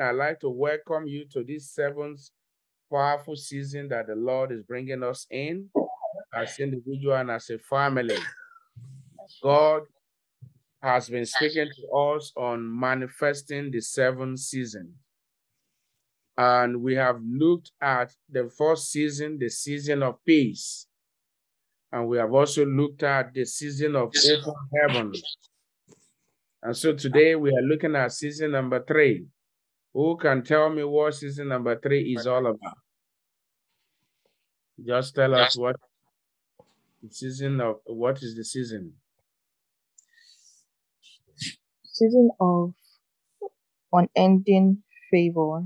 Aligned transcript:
I'd 0.00 0.12
like 0.12 0.40
to 0.40 0.50
welcome 0.50 1.06
you 1.06 1.26
to 1.32 1.44
this 1.44 1.70
seventh 1.70 2.30
powerful 2.90 3.36
season 3.36 3.88
that 3.88 4.06
the 4.06 4.14
Lord 4.14 4.52
is 4.52 4.62
bringing 4.62 5.02
us 5.02 5.26
in 5.30 5.68
as 6.34 6.58
individual 6.58 7.14
and 7.14 7.30
as 7.30 7.50
a 7.50 7.58
family. 7.58 8.18
God 9.42 9.82
has 10.82 11.08
been 11.08 11.26
speaking 11.26 11.68
to 11.74 11.96
us 11.96 12.32
on 12.36 12.78
manifesting 12.78 13.70
the 13.70 13.80
seventh 13.80 14.38
season. 14.38 14.94
And 16.38 16.82
we 16.82 16.94
have 16.94 17.18
looked 17.24 17.72
at 17.80 18.14
the 18.28 18.50
first 18.56 18.90
season, 18.90 19.38
the 19.38 19.48
season 19.48 20.02
of 20.02 20.22
peace. 20.24 20.86
And 21.92 22.08
we 22.08 22.18
have 22.18 22.32
also 22.32 22.66
looked 22.66 23.02
at 23.02 23.32
the 23.32 23.46
season 23.46 23.96
of 23.96 24.12
open 24.32 24.54
heaven. 24.80 25.12
And 26.62 26.76
so 26.76 26.92
today 26.92 27.36
we 27.36 27.50
are 27.50 27.62
looking 27.62 27.96
at 27.96 28.12
season 28.12 28.50
number 28.50 28.84
three, 28.84 29.24
who 29.96 30.14
can 30.18 30.44
tell 30.44 30.68
me 30.68 30.84
what 30.84 31.14
season 31.14 31.48
number 31.48 31.74
three 31.80 32.12
is 32.14 32.26
all 32.26 32.46
about? 32.46 32.76
Just 34.86 35.14
tell 35.14 35.34
us 35.34 35.56
what 35.56 35.76
season 37.10 37.62
of 37.62 37.76
what 37.86 38.22
is 38.22 38.36
the 38.36 38.44
season? 38.44 38.92
Season 41.82 42.28
of 42.38 42.74
unending 43.90 44.82
favor. 45.10 45.64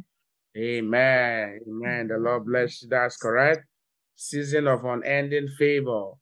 Amen. 0.56 1.58
Amen. 1.66 2.06
The 2.06 2.18
Lord 2.18 2.46
bless 2.46 2.82
you. 2.82 2.88
That's 2.88 3.16
correct. 3.16 3.66
Season 4.14 4.68
of 4.68 4.84
unending 4.84 5.48
favor. 5.58 6.12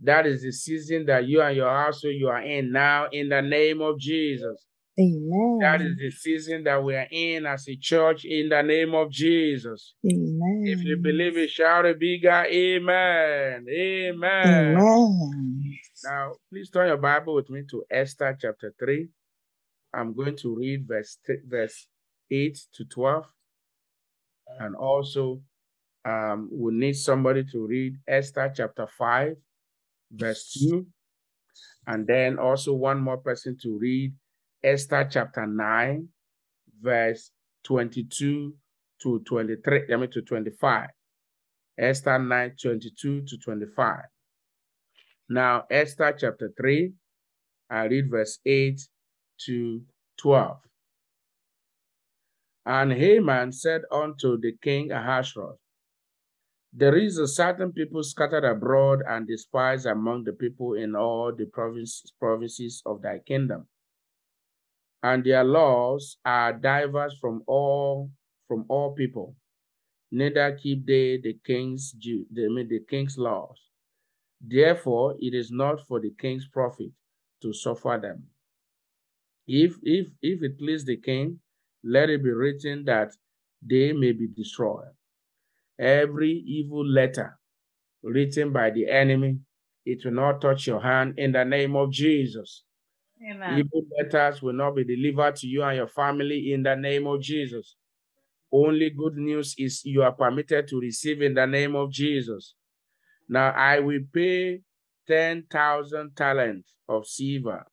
That 0.00 0.26
is 0.26 0.42
the 0.42 0.52
season 0.52 1.04
that 1.06 1.26
you 1.26 1.42
and 1.42 1.54
your 1.54 1.68
household 1.68 2.14
you 2.16 2.28
are 2.28 2.40
in 2.40 2.72
now 2.72 3.08
in 3.12 3.28
the 3.28 3.42
name 3.42 3.82
of 3.82 3.98
Jesus. 3.98 4.64
Amen. 5.00 5.58
That 5.60 5.80
is 5.80 5.96
the 5.96 6.10
season 6.10 6.64
that 6.64 6.82
we 6.82 6.96
are 6.96 7.06
in 7.10 7.46
as 7.46 7.68
a 7.68 7.76
church 7.76 8.24
in 8.24 8.48
the 8.48 8.62
name 8.62 8.94
of 8.94 9.10
Jesus. 9.10 9.94
Amen. 10.04 10.64
If 10.66 10.82
you 10.82 10.96
believe 10.96 11.36
it, 11.36 11.50
shout 11.50 11.86
a 11.86 11.94
bigger 11.94 12.44
amen. 12.44 13.66
Amen. 13.70 14.76
Amen. 14.76 15.78
Now, 16.04 16.32
please 16.50 16.70
turn 16.70 16.88
your 16.88 16.96
Bible 16.96 17.34
with 17.34 17.48
me 17.48 17.62
to 17.70 17.84
Esther 17.90 18.36
chapter 18.40 18.74
3. 18.80 19.08
I'm 19.94 20.14
going 20.14 20.36
to 20.38 20.56
read 20.56 20.86
verse, 20.88 21.18
verse 21.46 21.86
8 22.30 22.58
to 22.74 22.84
12. 22.84 23.24
And 24.58 24.74
also, 24.74 25.40
um, 26.04 26.48
we 26.52 26.72
need 26.72 26.94
somebody 26.94 27.44
to 27.52 27.66
read 27.66 27.94
Esther 28.08 28.52
chapter 28.54 28.88
5, 28.98 29.36
verse 30.10 30.58
2. 30.60 30.84
And 31.86 32.06
then 32.06 32.38
also 32.38 32.74
one 32.74 33.00
more 33.00 33.18
person 33.18 33.56
to 33.62 33.78
read 33.78 34.12
Esther 34.62 35.08
chapter 35.10 35.46
9, 35.46 36.08
verse 36.82 37.30
22 37.64 38.54
to 39.02 39.20
23, 39.20 39.92
I 39.92 39.96
mean 39.96 40.10
to 40.10 40.22
25. 40.22 40.88
Esther 41.78 42.18
9, 42.18 42.56
22 42.60 43.22
to 43.22 43.38
25. 43.38 43.96
Now, 45.28 45.64
Esther 45.70 46.16
chapter 46.18 46.52
3, 46.56 46.92
I 47.70 47.84
read 47.84 48.10
verse 48.10 48.38
8 48.44 48.80
to 49.46 49.82
12. 50.16 50.56
And 52.66 52.92
Haman 52.92 53.52
said 53.52 53.82
unto 53.92 54.38
the 54.40 54.52
king 54.60 54.90
Ahasuerus, 54.90 55.58
There 56.72 56.96
is 56.96 57.18
a 57.18 57.28
certain 57.28 57.72
people 57.72 58.02
scattered 58.02 58.44
abroad 58.44 59.02
and 59.08 59.26
despised 59.26 59.86
among 59.86 60.24
the 60.24 60.32
people 60.32 60.74
in 60.74 60.96
all 60.96 61.32
the 61.32 61.46
provinces, 61.46 62.12
provinces 62.18 62.82
of 62.84 63.02
thy 63.02 63.20
kingdom 63.20 63.68
and 65.02 65.24
their 65.24 65.44
laws 65.44 66.16
are 66.24 66.52
diverse 66.52 67.16
from 67.18 67.42
all 67.46 68.10
from 68.46 68.64
all 68.68 68.94
people. 68.94 69.36
Neither 70.10 70.56
keep 70.56 70.86
they 70.86 71.18
the 71.18 71.38
king's 71.44 71.94
they 72.30 72.48
mean 72.48 72.68
the 72.68 72.80
king's 72.80 73.18
laws. 73.18 73.58
Therefore, 74.40 75.16
it 75.20 75.34
is 75.34 75.50
not 75.50 75.86
for 75.86 76.00
the 76.00 76.10
king's 76.18 76.46
profit 76.48 76.90
to 77.42 77.52
suffer 77.52 77.98
them. 78.00 78.24
If 79.46 79.76
if 79.82 80.08
if 80.22 80.42
it 80.42 80.58
please 80.58 80.84
the 80.84 80.96
king, 80.96 81.40
let 81.84 82.10
it 82.10 82.22
be 82.22 82.30
written 82.30 82.84
that 82.84 83.12
they 83.62 83.92
may 83.92 84.12
be 84.12 84.28
destroyed. 84.28 84.92
Every 85.78 86.32
evil 86.32 86.84
letter 86.84 87.38
written 88.02 88.52
by 88.52 88.70
the 88.70 88.88
enemy, 88.88 89.38
it 89.84 90.04
will 90.04 90.12
not 90.12 90.40
touch 90.40 90.66
your 90.66 90.80
hand 90.80 91.18
in 91.18 91.32
the 91.32 91.44
name 91.44 91.76
of 91.76 91.90
Jesus. 91.90 92.64
Amen. 93.22 93.58
Evil 93.58 93.82
letters 93.98 94.42
will 94.42 94.52
not 94.52 94.76
be 94.76 94.84
delivered 94.84 95.36
to 95.36 95.46
you 95.46 95.62
and 95.62 95.76
your 95.76 95.88
family 95.88 96.52
in 96.52 96.62
the 96.62 96.76
name 96.76 97.06
of 97.06 97.20
Jesus. 97.20 97.76
Only 98.52 98.90
good 98.90 99.16
news 99.16 99.54
is 99.58 99.84
you 99.84 100.02
are 100.02 100.12
permitted 100.12 100.68
to 100.68 100.80
receive 100.80 101.22
in 101.22 101.34
the 101.34 101.46
name 101.46 101.74
of 101.74 101.90
Jesus. 101.90 102.54
Now 103.28 103.50
I 103.50 103.80
will 103.80 104.00
pay 104.12 104.60
10,000 105.06 106.16
talents 106.16 106.74
of 106.88 107.06
silver. 107.06 107.66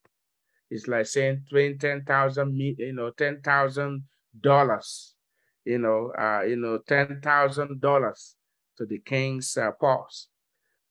It's 0.70 0.88
like 0.88 1.06
saying 1.06 1.46
20, 1.50 1.78
10,000, 1.78 2.56
you 2.56 2.94
know, 2.94 3.12
$10,000, 3.12 5.14
you 5.66 5.78
know, 5.78 6.12
uh, 6.18 6.42
you 6.42 6.56
know, 6.56 6.80
$10,000 6.80 8.34
to 8.78 8.86
the 8.86 9.00
king's 9.00 9.56
uh, 9.56 9.72
purse, 9.72 10.28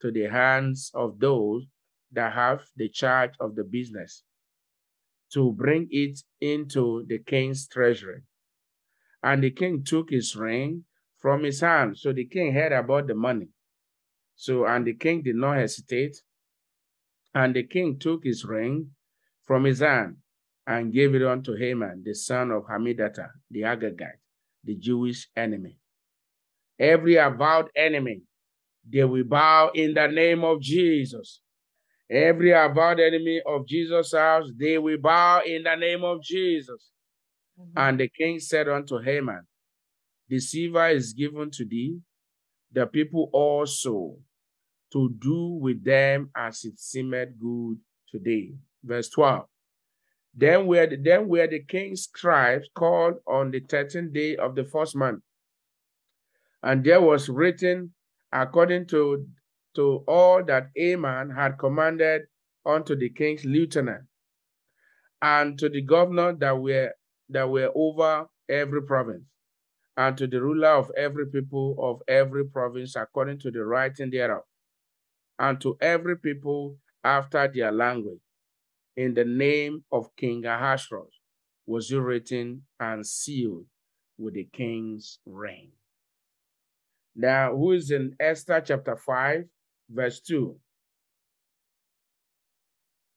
to 0.00 0.12
the 0.12 0.28
hands 0.28 0.92
of 0.94 1.19
those 1.19 1.66
that 2.12 2.32
have 2.32 2.62
the 2.76 2.88
charge 2.88 3.32
of 3.41 3.56
the 3.56 3.65
business 3.65 4.22
to 5.34 5.53
bring 5.53 5.89
it 5.91 6.19
into 6.41 7.05
the 7.09 7.19
king's 7.19 7.69
treasury. 7.69 8.22
And 9.22 9.43
the 9.43 9.50
king 9.50 9.83
took 9.84 10.11
his 10.11 10.37
ring 10.37 10.84
from 11.19 11.43
his 11.43 11.61
hand. 11.61 11.99
So 11.99 12.12
the 12.12 12.27
king 12.27 12.55
heard 12.55 12.72
about 12.72 13.06
the 13.06 13.15
money. 13.15 13.49
So, 14.37 14.67
and 14.67 14.87
the 14.87 14.95
king 14.95 15.22
did 15.22 15.37
not 15.37 15.56
hesitate. 15.56 16.17
And 17.34 17.55
the 17.55 17.65
king 17.65 17.99
took 17.99 18.25
his 18.25 18.45
ring 18.45 18.91
from 19.45 19.65
his 19.65 19.81
hand 19.81 20.17
and 20.67 20.93
gave 20.93 21.15
it 21.15 21.22
unto 21.22 21.56
Haman, 21.56 22.03
the 22.05 22.15
son 22.15 22.51
of 22.51 22.65
Hammedatha, 22.66 23.28
the 23.51 23.62
Agagite, 23.62 24.21
the 24.62 24.77
Jewish 24.77 25.28
enemy. 25.37 25.78
Every 26.78 27.16
avowed 27.16 27.71
enemy, 27.77 28.22
they 28.89 29.05
will 29.05 29.25
bow 29.25 29.71
in 29.75 29.95
the 29.95 30.06
name 30.06 30.45
of 30.45 30.61
Jesus. 30.61 31.41
Every 32.10 32.53
avowed 32.53 33.00
enemy 33.00 33.41
of 33.47 33.66
Jesus' 33.66 34.12
house, 34.12 34.50
they 34.56 34.78
will 34.78 34.98
bow 34.98 35.41
in 35.44 35.62
the 35.62 35.75
name 35.75 36.04
of 36.04 36.22
Jesus. 36.22 36.91
Mm-hmm. 37.59 37.78
And 37.78 38.00
the 38.00 38.09
king 38.09 38.41
said 38.41 38.69
unto 38.69 39.00
Haman, 39.00 39.47
The 40.28 40.41
silver 40.41 40.88
is 40.88 41.12
given 41.12 41.50
to 41.53 41.65
thee, 41.65 41.98
the 42.72 42.87
people 42.87 43.31
also, 43.32 44.16
to 44.92 45.15
do 45.19 45.59
with 45.60 45.84
them 45.84 46.31
as 46.37 46.65
it 46.65 46.78
seemed 46.78 47.10
good 47.41 47.78
to 48.10 48.19
thee. 48.19 48.54
Verse 48.82 49.09
12. 49.09 49.47
Then 50.36 50.66
were 50.66 50.86
the, 50.86 50.97
then 50.97 51.28
were 51.28 51.47
the 51.47 51.62
king's 51.62 52.03
scribes 52.03 52.69
called 52.75 53.15
on 53.26 53.50
the 53.50 53.60
13th 53.60 54.12
day 54.12 54.36
of 54.36 54.56
the 54.56 54.65
first 54.65 54.97
month. 54.97 55.22
And 56.62 56.84
there 56.84 57.00
was 57.00 57.28
written 57.28 57.92
according 58.32 58.86
to 58.88 59.26
to 59.74 60.04
all 60.06 60.44
that 60.44 60.70
Aman 60.80 61.30
had 61.30 61.58
commanded 61.58 62.22
unto 62.64 62.96
the 62.96 63.10
king's 63.10 63.44
lieutenant 63.44 64.04
and 65.20 65.58
to 65.58 65.68
the 65.68 65.82
governor 65.82 66.32
that 66.34 66.60
were 66.60 66.92
that 67.28 67.48
were 67.48 67.70
over 67.74 68.26
every 68.48 68.82
province 68.82 69.24
and 69.96 70.16
to 70.18 70.26
the 70.26 70.40
ruler 70.40 70.68
of 70.68 70.90
every 70.96 71.26
people 71.26 71.76
of 71.78 72.02
every 72.08 72.44
province 72.44 72.96
according 72.96 73.38
to 73.38 73.50
the 73.50 73.64
writing 73.64 74.10
thereof 74.10 74.42
and 75.38 75.60
to 75.60 75.76
every 75.80 76.18
people 76.18 76.76
after 77.02 77.48
their 77.48 77.72
language 77.72 78.20
in 78.96 79.14
the 79.14 79.24
name 79.24 79.84
of 79.92 80.14
king 80.16 80.44
ahasuerus 80.44 81.20
was 81.66 81.91
it 81.91 81.96
written 81.96 82.62
and 82.78 83.06
sealed 83.06 83.66
with 84.18 84.34
the 84.34 84.44
king's 84.52 85.18
ring. 85.27 85.70
Now 87.16 87.56
who 87.56 87.72
is 87.72 87.91
in 87.91 88.15
esther 88.20 88.60
chapter 88.60 88.97
5 88.97 89.44
verse 89.89 90.21
2. 90.21 90.57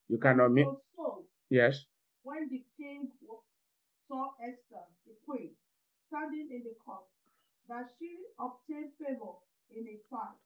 You 0.09 0.17
cannot 0.17 0.51
meet. 0.51 0.67
Oh, 0.67 0.81
so, 0.95 1.25
yes. 1.49 1.85
When 2.23 2.47
the 2.49 2.63
king 2.77 3.09
saw 4.07 4.31
Esther, 4.39 4.85
the 5.05 5.13
queen, 5.25 5.51
standing 6.07 6.47
in 6.51 6.63
the 6.63 6.75
court, 6.83 7.03
that 7.67 7.91
she 7.99 8.15
obtained 8.39 8.91
favor 8.99 9.35
in 9.75 9.85
his 9.85 9.99
sight, 10.09 10.39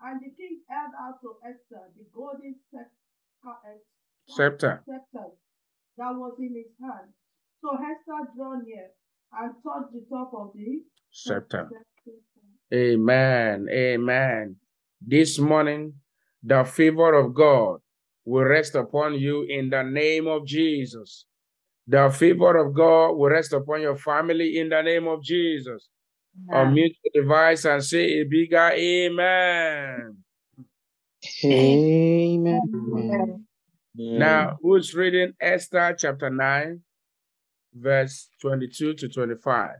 and 0.00 0.20
the 0.20 0.30
king 0.36 0.60
held 0.68 0.92
out 1.00 1.20
to 1.20 1.36
Esther 1.44 1.92
the 1.96 2.04
golden 2.14 2.56
scepter, 2.70 3.80
scepter. 4.26 4.82
scepter 4.86 5.28
that 5.96 6.12
was 6.16 6.34
in 6.38 6.54
his 6.56 6.72
hand. 6.80 7.12
So 7.60 7.76
Esther 7.76 8.32
drew 8.34 8.62
near 8.64 8.90
and 9.32 9.54
touched 9.62 9.92
the 9.92 10.04
top 10.10 10.32
of 10.34 10.52
the 10.54 10.82
scepter. 11.10 11.68
Amen. 12.72 13.68
Amen. 13.70 14.56
This 15.00 15.38
morning, 15.38 15.94
the 16.42 16.64
favor 16.64 17.14
of 17.14 17.34
God 17.34 17.80
will 18.24 18.44
rest 18.44 18.74
upon 18.74 19.14
you 19.14 19.42
in 19.48 19.70
the 19.70 19.82
name 19.82 20.26
of 20.26 20.46
Jesus. 20.46 21.26
The 21.86 22.10
favor 22.10 22.56
of 22.56 22.74
God 22.74 23.12
will 23.12 23.30
rest 23.30 23.52
upon 23.52 23.82
your 23.82 23.96
family 23.96 24.58
in 24.58 24.70
the 24.70 24.82
name 24.82 25.06
of 25.06 25.22
Jesus. 25.22 25.88
Amen. 26.50 26.74
Unmute 26.74 26.96
your 27.04 27.22
device 27.22 27.64
and 27.64 27.84
say 27.84 28.20
a 28.20 28.24
bigger 28.24 28.70
amen. 28.72 30.16
Amen. 31.44 32.60
Amen. 32.74 33.46
Now, 33.94 34.56
who's 34.60 34.94
reading 34.94 35.34
Esther 35.40 35.94
chapter 35.98 36.30
9, 36.30 36.80
verse 37.74 38.28
22 38.40 38.94
to 38.94 39.08
25? 39.08 39.70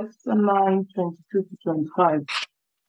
Esther 0.00 0.34
9, 0.34 0.86
22 0.94 1.42
to 1.42 1.56
25. 1.64 2.20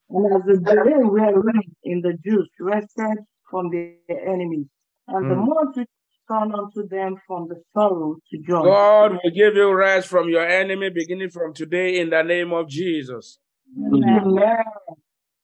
And 0.10 0.26
as 0.36 0.42
the 0.46 0.58
delay 0.60 1.04
were 1.04 1.42
reigned 1.42 1.76
in 1.84 2.02
the 2.02 2.14
Jews 2.24 2.50
rested 2.60 3.18
from 3.50 3.70
their 3.70 3.96
enemies, 4.10 4.68
and 5.08 5.26
the 5.30 5.36
Mm. 5.36 5.48
multitude 5.48 5.88
turned 6.30 6.54
unto 6.54 6.88
them 6.88 7.16
from 7.28 7.48
the 7.48 7.62
sorrow 7.74 8.16
to 8.30 8.38
joy. 8.40 8.64
God 8.64 9.12
will 9.12 9.32
give 9.32 9.56
you 9.56 9.74
rest 9.74 10.08
from 10.08 10.30
your 10.30 10.46
enemy 10.46 10.90
beginning 10.90 11.30
from 11.30 11.54
today 11.54 12.00
in 12.00 12.10
the 12.10 12.24
name 12.24 12.52
of 12.52 12.68
Jesus. 12.68 13.40
Amen. 13.78 14.20
Amen. 14.22 14.64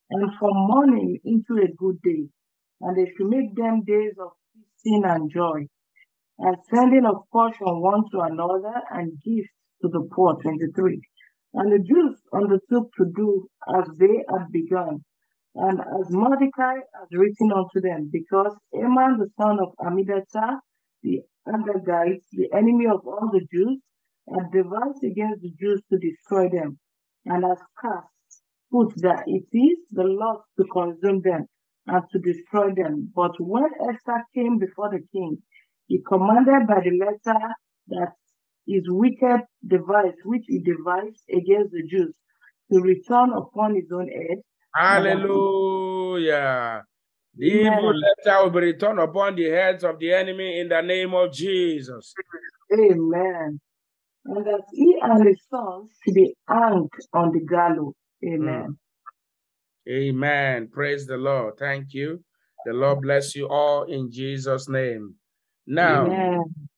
And 0.10 0.34
from 0.40 0.56
mourning 0.56 1.20
into 1.24 1.58
a 1.58 1.68
good 1.78 2.02
day, 2.02 2.28
and 2.82 2.98
they 2.98 3.12
should 3.14 3.30
make 3.30 3.56
them 3.56 3.84
days 3.84 4.14
of 4.20 4.32
feasting 4.54 5.04
and 5.06 5.32
joy, 5.32 5.68
and 6.40 6.58
sending 6.70 7.06
of 7.06 7.24
portion 7.32 7.80
one 7.82 8.04
to 8.12 8.20
another, 8.22 8.82
and 8.92 9.14
gifts 9.24 9.54
to 9.82 9.88
the 9.90 10.02
poor. 10.14 10.36
23. 10.42 11.02
And 11.54 11.72
the 11.72 11.80
Jews 11.80 12.22
undertook 12.34 12.92
to 12.98 13.06
do 13.16 13.48
as 13.78 13.88
they 13.98 14.24
had 14.30 14.52
begun, 14.52 15.04
and 15.56 15.80
as 15.80 16.10
Mordecai 16.10 16.76
had 16.76 17.12
written 17.12 17.52
unto 17.52 17.82
them, 17.82 18.10
because 18.12 18.56
Haman 18.72 19.18
the 19.18 19.30
son 19.38 19.60
of 19.60 19.74
Amidatha, 19.80 20.60
the 21.04 21.22
Agagite, 21.48 22.24
the 22.32 22.50
enemy 22.54 22.88
of 22.88 23.06
all 23.06 23.30
the 23.32 23.46
Jews, 23.52 23.82
had 24.34 24.52
devised 24.52 25.04
against 25.04 25.42
the 25.42 25.52
Jews 25.60 25.82
to 25.90 25.98
destroy 25.98 26.48
them, 26.50 26.80
and 27.26 27.44
has 27.44 27.60
cast 27.82 28.08
Pur 28.72 28.88
that 28.98 29.24
it 29.28 29.48
is 29.52 29.80
the 29.92 30.04
Lord 30.04 30.40
to 30.58 30.64
consume 30.72 31.22
them 31.22 31.48
and 31.88 32.04
to 32.12 32.20
destroy 32.20 32.74
them. 32.74 33.12
But 33.14 33.34
when 33.40 33.70
Esther 33.90 34.24
came 34.34 34.58
before 34.58 34.90
the 34.90 35.06
king, 35.12 35.44
he 35.88 36.02
commanded 36.08 36.68
by 36.68 36.80
the 36.80 36.98
letter 36.98 37.40
that 37.88 38.14
his 38.68 38.84
wicked 38.88 39.42
device, 39.66 40.16
which 40.24 40.44
he 40.48 40.60
devised 40.60 41.24
against 41.30 41.72
the 41.72 41.84
Jews, 41.88 42.14
to 42.72 42.80
return 42.80 43.34
upon 43.34 43.76
his 43.76 43.92
own 43.94 44.08
head. 44.08 44.38
Hallelujah. 44.76 45.94
The 47.36 47.46
evil 47.46 47.94
letter 47.94 48.44
will 48.44 48.52
be 48.52 48.60
returned 48.60 49.00
upon 49.00 49.36
the 49.36 49.50
heads 49.50 49.84
of 49.84 50.00
the 50.00 50.14
enemy 50.14 50.60
in 50.60 50.70
the 50.70 50.82
name 50.82 51.14
of 51.14 51.32
Jesus. 51.34 52.14
Amen. 52.74 53.60
And 54.26 54.46
that 54.46 54.64
he 54.72 55.00
and 55.02 55.28
his 55.28 55.40
sons 55.50 55.92
should 56.04 56.14
be 56.14 56.36
hanged 56.48 56.92
on 57.14 57.32
the 57.32 57.40
gallows. 57.40 57.96
Amen. 58.24 58.78
Mm. 59.88 59.92
Amen. 59.92 60.68
Praise 60.72 61.08
the 61.08 61.18
Lord. 61.18 61.58
Thank 61.58 61.94
you. 61.94 62.24
The 62.66 62.74
Lord 62.74 63.02
bless 63.02 63.36
you 63.36 63.48
all 63.50 63.84
in 63.84 64.12
Jesus' 64.12 64.70
name. 64.70 65.16
Now, 65.66 66.06
Amen. 66.06 66.70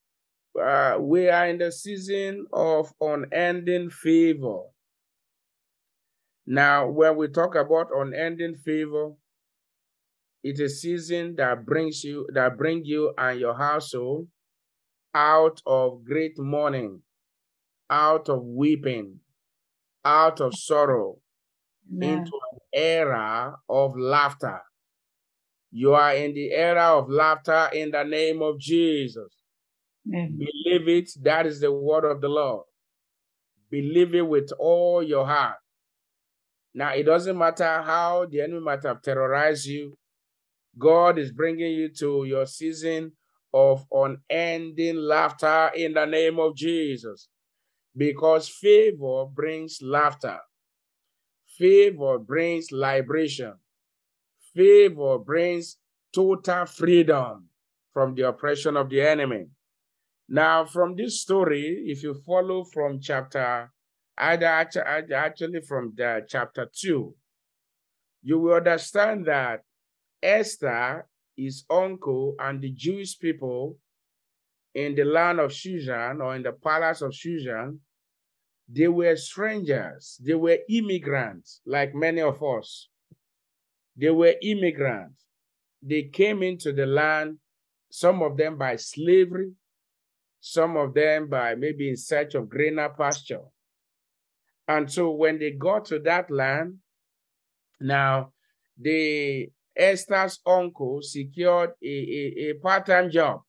Uh, 0.62 0.98
we 1.00 1.30
are 1.30 1.48
in 1.48 1.58
the 1.58 1.72
season 1.72 2.46
of 2.54 2.94
unending 3.02 3.90
favor. 3.90 4.62
Now, 6.46 6.88
when 6.90 7.16
we 7.16 7.30
talk 7.30 7.56
about 7.56 7.88
unending 7.96 8.56
favor, 8.56 9.14
it's 10.44 10.60
a 10.60 10.70
season 10.70 11.36
that 11.38 11.66
brings 11.66 12.04
you 12.04 12.28
that 12.34 12.58
bring 12.58 12.84
you 12.84 13.14
and 13.18 13.40
your 13.40 13.56
household 13.56 14.28
out 15.14 15.62
of 15.66 16.04
great 16.04 16.38
mourning, 16.38 17.02
out 17.90 18.28
of 18.28 18.44
weeping, 18.44 19.20
out 20.04 20.42
of 20.42 20.54
sorrow, 20.54 21.18
Amen. 21.92 22.20
into 22.20 22.32
an 22.52 22.60
era 22.74 23.56
of 23.70 23.98
laughter. 23.98 24.62
You 25.72 25.94
are 25.94 26.14
in 26.14 26.34
the 26.34 26.52
era 26.52 26.98
of 26.98 27.10
laughter 27.10 27.70
in 27.74 27.92
the 27.92 28.04
name 28.04 28.42
of 28.42 28.60
Jesus. 28.60 29.43
Believe 30.06 30.88
it, 30.88 31.12
that 31.22 31.46
is 31.46 31.60
the 31.60 31.72
word 31.72 32.06
of 32.06 32.22
the 32.22 32.30
Lord. 32.30 32.66
Believe 33.70 34.14
it 34.16 34.28
with 34.28 34.52
all 34.60 35.02
your 35.02 35.26
heart. 35.26 35.58
Now, 36.74 36.94
it 36.94 37.04
doesn't 37.04 37.38
matter 37.38 37.82
how 37.82 38.26
the 38.30 38.42
enemy 38.42 38.60
might 38.60 38.84
have 38.84 39.02
terrorized 39.02 39.66
you, 39.66 39.98
God 40.78 41.20
is 41.20 41.32
bringing 41.32 41.72
you 41.72 41.90
to 42.00 42.26
your 42.26 42.46
season 42.46 43.12
of 43.54 43.86
unending 43.92 44.98
laughter 44.98 45.72
in 45.76 45.94
the 45.94 46.06
name 46.06 46.40
of 46.40 46.56
Jesus. 46.56 47.28
Because 47.96 48.50
favor 48.50 49.26
brings 49.26 49.80
laughter, 49.84 50.40
favor 51.46 52.18
brings 52.18 52.72
liberation, 52.72 53.54
favor 54.56 55.20
brings 55.20 55.78
total 56.14 56.66
freedom 56.66 57.50
from 57.94 58.16
the 58.16 58.28
oppression 58.28 58.76
of 58.76 58.90
the 58.90 59.02
enemy. 59.02 59.46
Now, 60.30 60.66
from 60.66 60.96
this 60.96 61.22
story, 61.22 61.84
if 61.88 62.04
you 62.04 62.14
follow 62.14 62.64
from 62.64 63.00
chapter, 63.00 63.72
either 64.18 64.46
actu- 64.46 64.80
actu- 64.80 65.14
actually 65.14 65.62
from 65.62 65.94
the 65.96 66.26
chapter 66.28 66.70
two, 66.74 67.16
you 68.22 68.40
will 68.40 68.56
understand 68.56 69.26
that 69.26 69.64
Esther, 70.22 71.06
his 71.36 71.66
uncle, 71.70 72.36
and 72.40 72.62
the 72.62 72.72
Jewish 72.72 73.20
people 73.20 73.78
in 74.74 74.96
the 74.96 75.04
land 75.04 75.40
of 75.40 75.52
Shushan 75.52 76.22
or 76.22 76.36
in 76.36 76.44
the 76.44 76.54
palace 76.54 77.02
of 77.02 77.12
Shushan, 77.12 77.80
they 78.68 78.88
were 78.88 79.16
strangers. 79.18 80.20
They 80.24 80.36
were 80.36 80.58
immigrants, 80.70 81.62
like 81.66 81.94
many 81.94 82.22
of 82.22 82.42
us. 82.42 82.88
They 83.96 84.10
were 84.10 84.36
immigrants. 84.42 85.26
They 85.82 86.04
came 86.04 86.42
into 86.42 86.72
the 86.72 86.86
land, 86.86 87.38
some 87.92 88.24
of 88.24 88.38
them 88.38 88.58
by 88.58 88.78
slavery, 88.78 89.52
some 90.46 90.76
of 90.76 90.94
them 90.94 91.30
by 91.30 91.56
maybe 91.56 91.88
in 91.88 91.96
search 91.96 92.36
of 92.36 92.50
greener 92.50 92.90
pasture. 92.90 93.46
And 94.68 94.92
so 94.92 95.12
when 95.12 95.40
they 95.40 95.52
got 95.52 95.86
to 95.86 96.00
that 96.00 96.30
land, 96.30 96.80
now 97.80 98.34
the 98.78 99.48
Esther's 99.74 100.40
uncle 100.46 101.00
secured 101.02 101.72
a, 101.82 101.88
a, 101.88 102.50
a 102.50 102.54
part-time 102.62 103.10
job. 103.10 103.40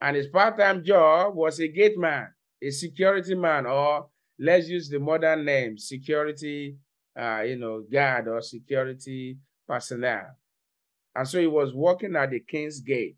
And 0.00 0.16
his 0.16 0.28
part-time 0.28 0.82
job 0.82 1.34
was 1.34 1.60
a 1.60 1.68
gate 1.68 1.98
man, 1.98 2.28
a 2.62 2.70
security 2.70 3.34
man, 3.34 3.66
or 3.66 4.06
let's 4.38 4.68
use 4.68 4.88
the 4.88 4.98
modern 4.98 5.44
name, 5.44 5.76
security, 5.76 6.78
uh, 7.14 7.42
you 7.42 7.58
know, 7.58 7.84
guard 7.92 8.26
or 8.28 8.40
security 8.40 9.36
personnel. 9.68 10.38
And 11.14 11.28
so 11.28 11.38
he 11.38 11.46
was 11.46 11.74
working 11.74 12.16
at 12.16 12.30
the 12.30 12.40
king's 12.40 12.80
gate. 12.80 13.16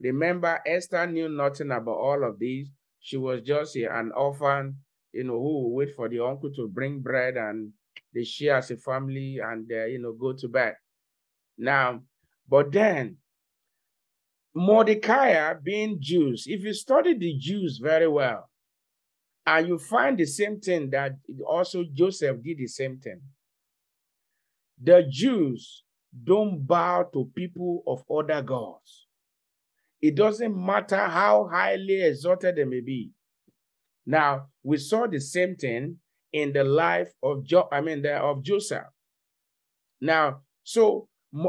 Remember, 0.00 0.60
Esther 0.66 1.06
knew 1.06 1.28
nothing 1.28 1.70
about 1.70 1.96
all 1.98 2.24
of 2.24 2.38
these. 2.38 2.70
She 3.00 3.16
was 3.16 3.42
just 3.42 3.76
an 3.76 4.12
orphan, 4.12 4.78
you 5.12 5.24
know, 5.24 5.38
who 5.38 5.68
would 5.74 5.86
wait 5.86 5.94
for 5.94 6.08
the 6.08 6.20
uncle 6.24 6.52
to 6.54 6.68
bring 6.68 7.00
bread 7.00 7.36
and 7.36 7.72
they 8.14 8.24
share 8.24 8.56
as 8.56 8.70
a 8.70 8.76
family 8.76 9.38
and, 9.42 9.70
uh, 9.72 9.84
you 9.86 9.98
know, 9.98 10.12
go 10.12 10.32
to 10.32 10.48
bed. 10.48 10.76
Now, 11.58 12.02
but 12.48 12.72
then 12.72 13.18
Mordecai 14.54 15.54
being 15.54 15.98
Jews, 16.00 16.44
if 16.46 16.62
you 16.64 16.74
study 16.74 17.14
the 17.16 17.36
Jews 17.38 17.78
very 17.78 18.08
well, 18.08 18.50
and 19.46 19.66
you 19.68 19.78
find 19.78 20.18
the 20.18 20.26
same 20.26 20.60
thing 20.60 20.90
that 20.90 21.12
also 21.46 21.84
Joseph 21.84 22.42
did 22.42 22.58
the 22.58 22.66
same 22.66 22.98
thing. 22.98 23.22
The 24.82 25.06
Jews 25.10 25.84
don't 26.24 26.66
bow 26.66 27.04
to 27.12 27.30
people 27.34 27.82
of 27.86 28.04
other 28.10 28.42
gods. 28.42 29.07
It 30.00 30.14
doesn't 30.14 30.56
matter 30.56 30.96
how 30.96 31.48
highly 31.50 32.02
exalted 32.02 32.56
they 32.56 32.64
may 32.64 32.80
be. 32.80 33.10
Now, 34.06 34.46
we 34.62 34.76
saw 34.76 35.06
the 35.06 35.20
same 35.20 35.56
thing 35.56 35.96
in 36.32 36.52
the 36.52 36.64
life 36.64 37.12
of 37.22 37.44
jo- 37.44 37.68
I 37.72 37.80
mean, 37.80 38.02
the, 38.02 38.16
of 38.16 38.42
Joseph. 38.42 38.86
Now, 40.00 40.42
so 40.62 41.08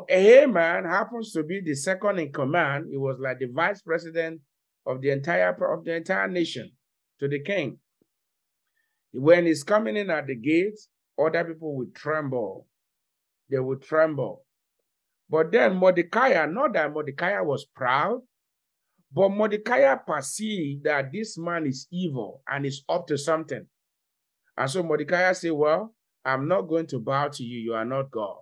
Haman 0.09 0.85
happens 0.85 1.31
to 1.33 1.43
be 1.43 1.61
the 1.61 1.75
second 1.75 2.19
in 2.19 2.33
command. 2.33 2.87
He 2.89 2.97
was 2.97 3.17
like 3.19 3.39
the 3.39 3.47
vice 3.53 3.81
president 3.81 4.41
of 4.85 5.01
the 5.01 5.11
entire 5.11 5.51
of 5.73 5.85
the 5.85 5.95
entire 5.95 6.27
nation 6.27 6.71
to 7.19 7.27
the 7.27 7.39
king. 7.39 7.77
When 9.11 9.45
he's 9.45 9.63
coming 9.63 9.95
in 9.95 10.09
at 10.09 10.27
the 10.27 10.35
gates, 10.35 10.89
other 11.17 11.43
people 11.43 11.75
would 11.77 11.95
tremble. 11.95 12.67
They 13.49 13.59
would 13.59 13.81
tremble. 13.81 14.45
But 15.29 15.51
then 15.51 15.75
Mordecai, 15.75 16.45
not 16.45 16.73
that 16.73 16.91
Mordecai 16.91 17.39
was 17.41 17.65
proud, 17.75 18.21
but 19.11 19.29
Mordecai 19.29 19.95
perceived 19.95 20.83
that 20.83 21.11
this 21.11 21.37
man 21.37 21.65
is 21.65 21.87
evil 21.91 22.41
and 22.47 22.65
is 22.65 22.83
up 22.89 23.07
to 23.07 23.17
something. 23.17 23.65
And 24.57 24.69
so 24.69 24.83
Mordecai 24.83 25.31
said, 25.33 25.51
Well, 25.51 25.95
I'm 26.25 26.47
not 26.47 26.63
going 26.63 26.87
to 26.87 26.99
bow 26.99 27.29
to 27.29 27.43
you. 27.43 27.59
You 27.59 27.73
are 27.73 27.85
not 27.85 28.11
God. 28.11 28.37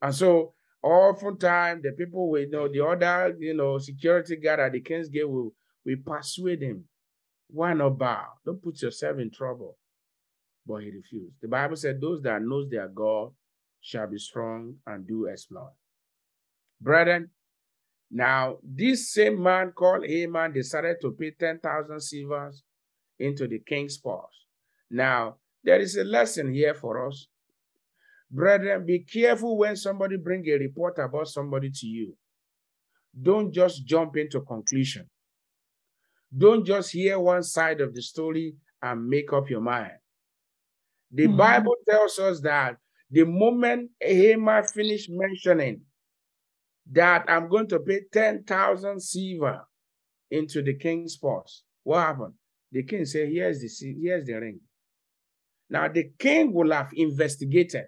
And 0.00 0.14
so 0.14 0.54
Oftentimes, 0.82 1.82
the 1.82 1.92
people 1.92 2.30
we 2.30 2.46
know, 2.46 2.68
the 2.68 2.84
other, 2.84 3.36
you 3.38 3.54
know, 3.54 3.78
security 3.78 4.36
guard 4.36 4.60
at 4.60 4.72
the 4.72 4.80
king's 4.80 5.08
gate 5.08 5.28
will, 5.28 5.52
will 5.84 5.96
persuade 6.06 6.62
him. 6.62 6.84
Why 7.48 7.72
not 7.72 7.98
bow? 7.98 8.24
Don't 8.44 8.62
put 8.62 8.80
yourself 8.80 9.18
in 9.18 9.30
trouble. 9.30 9.76
But 10.66 10.82
he 10.82 10.90
refused. 10.90 11.34
The 11.42 11.48
Bible 11.48 11.76
said, 11.76 12.00
Those 12.00 12.22
that 12.22 12.42
knows 12.42 12.68
their 12.70 12.88
God 12.88 13.32
shall 13.80 14.06
be 14.06 14.18
strong 14.18 14.76
and 14.86 15.06
do 15.06 15.28
exploit. 15.28 15.72
Brethren, 16.80 17.30
now 18.10 18.58
this 18.62 19.12
same 19.12 19.42
man 19.42 19.72
called 19.72 20.06
Haman 20.06 20.52
decided 20.52 20.96
to 21.02 21.12
pay 21.12 21.30
10,000 21.32 22.00
silvers 22.00 22.64
into 23.18 23.48
the 23.48 23.60
king's 23.60 23.98
purse. 23.98 24.46
Now, 24.90 25.38
there 25.64 25.80
is 25.80 25.96
a 25.96 26.04
lesson 26.04 26.52
here 26.54 26.74
for 26.74 27.06
us. 27.08 27.28
Brethren, 28.30 28.86
be 28.86 29.00
careful 29.00 29.58
when 29.58 29.76
somebody 29.76 30.16
bring 30.16 30.48
a 30.48 30.54
report 30.56 30.98
about 30.98 31.28
somebody 31.28 31.70
to 31.70 31.86
you. 31.86 32.16
Don't 33.20 33.52
just 33.52 33.84
jump 33.84 34.16
into 34.16 34.40
conclusion. 34.40 35.10
Don't 36.34 36.64
just 36.64 36.92
hear 36.92 37.18
one 37.18 37.42
side 37.42 37.82
of 37.82 37.94
the 37.94 38.00
story 38.00 38.56
and 38.80 39.06
make 39.10 39.30
up 39.30 39.50
your 39.50 39.60
mind. 39.60 39.98
The 41.10 41.26
Mhm. 41.26 41.36
Bible 41.36 41.76
tells 41.88 42.18
us 42.18 42.40
that 42.42 42.78
the 43.10 43.24
moment 43.24 43.90
Haman 44.00 44.64
finished 44.64 45.10
mentioning 45.10 45.84
that 46.92 47.24
I'm 47.28 47.48
going 47.48 47.68
to 47.68 47.80
pay 47.80 48.02
10,000 48.12 49.00
silver 49.00 49.62
into 50.30 50.62
the 50.62 50.74
king's 50.74 51.16
purse, 51.16 51.62
what 51.82 52.00
happened? 52.00 52.34
The 52.70 52.82
king 52.84 53.04
said, 53.04 53.28
Here's 53.28 53.60
the, 53.60 53.94
here's 54.00 54.26
the 54.26 54.34
ring. 54.34 54.60
Now, 55.70 55.88
the 55.88 56.10
king 56.18 56.52
will 56.52 56.72
have 56.72 56.90
investigated 56.94 57.84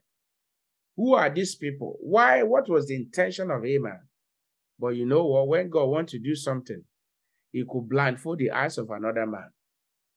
who 1.00 1.14
are 1.14 1.30
these 1.30 1.54
people? 1.54 1.96
Why? 2.00 2.42
What 2.42 2.68
was 2.68 2.88
the 2.88 2.96
intention 2.96 3.50
of 3.50 3.64
Haman? 3.64 4.00
But 4.78 4.88
you 4.96 5.06
know 5.06 5.24
what? 5.24 5.48
When 5.48 5.70
God 5.70 5.86
wants 5.86 6.12
to 6.12 6.18
do 6.18 6.34
something, 6.34 6.82
he 7.52 7.64
could 7.66 7.88
blindfold 7.88 8.38
the 8.38 8.50
eyes 8.50 8.76
of 8.76 8.90
another 8.90 9.26
man 9.26 9.48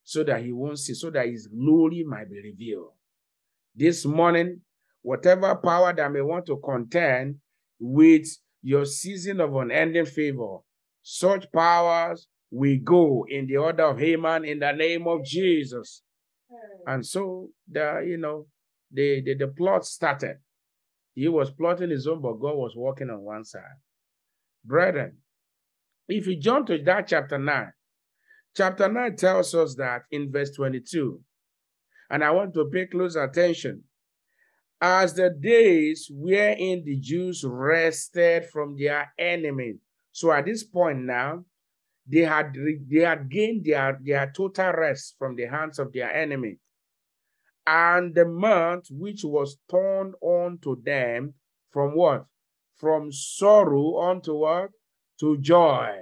so 0.03 0.25
that 0.25 0.43
he 0.43 0.51
won't 0.51 0.79
see, 0.79 0.93
so 0.93 1.09
that 1.11 1.27
his 1.27 1.47
glory 1.47 2.03
might 2.03 2.29
be 2.29 2.41
revealed. 2.41 2.91
This 3.73 4.05
morning, 4.05 4.59
whatever 5.01 5.55
power 5.55 5.93
that 5.93 6.11
may 6.11 6.21
want 6.21 6.45
to 6.47 6.57
contend 6.57 7.37
with 7.79 8.27
your 8.63 8.85
season 8.85 9.41
of 9.41 9.53
unending 9.53 10.05
favor, 10.05 10.59
such 11.03 11.51
powers 11.51 12.27
we 12.49 12.77
go 12.77 13.25
in 13.27 13.47
the 13.47 13.57
order 13.57 13.83
of 13.83 13.99
Haman 13.99 14.45
in 14.45 14.59
the 14.59 14.71
name 14.71 15.07
of 15.07 15.25
Jesus. 15.25 16.01
And 16.87 17.05
so 17.05 17.49
the 17.69 18.03
you 18.07 18.17
know 18.17 18.47
the, 18.91 19.21
the 19.23 19.35
the 19.35 19.47
plot 19.47 19.85
started. 19.85 20.37
He 21.15 21.27
was 21.27 21.51
plotting 21.51 21.89
his 21.89 22.07
own, 22.07 22.21
but 22.21 22.39
God 22.39 22.55
was 22.55 22.73
working 22.75 23.09
on 23.09 23.21
one 23.21 23.43
side. 23.43 23.61
Brethren, 24.63 25.17
if 26.07 26.25
you 26.25 26.39
jump 26.39 26.67
to 26.67 26.81
that 26.83 27.07
chapter 27.07 27.37
9, 27.37 27.71
chapter 28.55 28.91
9 28.91 29.15
tells 29.15 29.53
us 29.53 29.75
that 29.75 30.03
in 30.09 30.31
verse 30.31 30.51
22, 30.51 31.21
and 32.09 32.23
I 32.23 32.31
want 32.31 32.53
to 32.55 32.69
pay 32.71 32.87
close 32.87 33.15
attention. 33.15 33.83
As 34.85 35.13
the 35.13 35.29
days 35.29 36.11
wherein 36.11 36.83
the 36.83 36.97
Jews 36.97 37.45
rested 37.47 38.47
from 38.47 38.75
their 38.75 39.13
enemies. 39.17 39.77
So 40.11 40.29
at 40.33 40.45
this 40.45 40.65
point 40.65 41.05
now, 41.05 41.45
they 42.05 42.19
had 42.19 42.53
they 42.91 42.99
had 42.99 43.29
gained 43.29 43.63
their, 43.63 43.97
their 44.03 44.29
total 44.35 44.73
rest 44.73 45.15
from 45.17 45.37
the 45.37 45.45
hands 45.45 45.79
of 45.79 45.93
their 45.93 46.13
enemy. 46.13 46.57
And 47.65 48.13
the 48.13 48.25
month 48.25 48.87
which 48.91 49.23
was 49.23 49.57
turned 49.71 50.15
on 50.19 50.57
to 50.63 50.81
them 50.83 51.35
from 51.71 51.95
what? 51.95 52.25
From 52.75 53.09
sorrow 53.09 54.01
unto 54.01 54.35
what? 54.35 54.71
To 55.21 55.37
joy. 55.37 56.01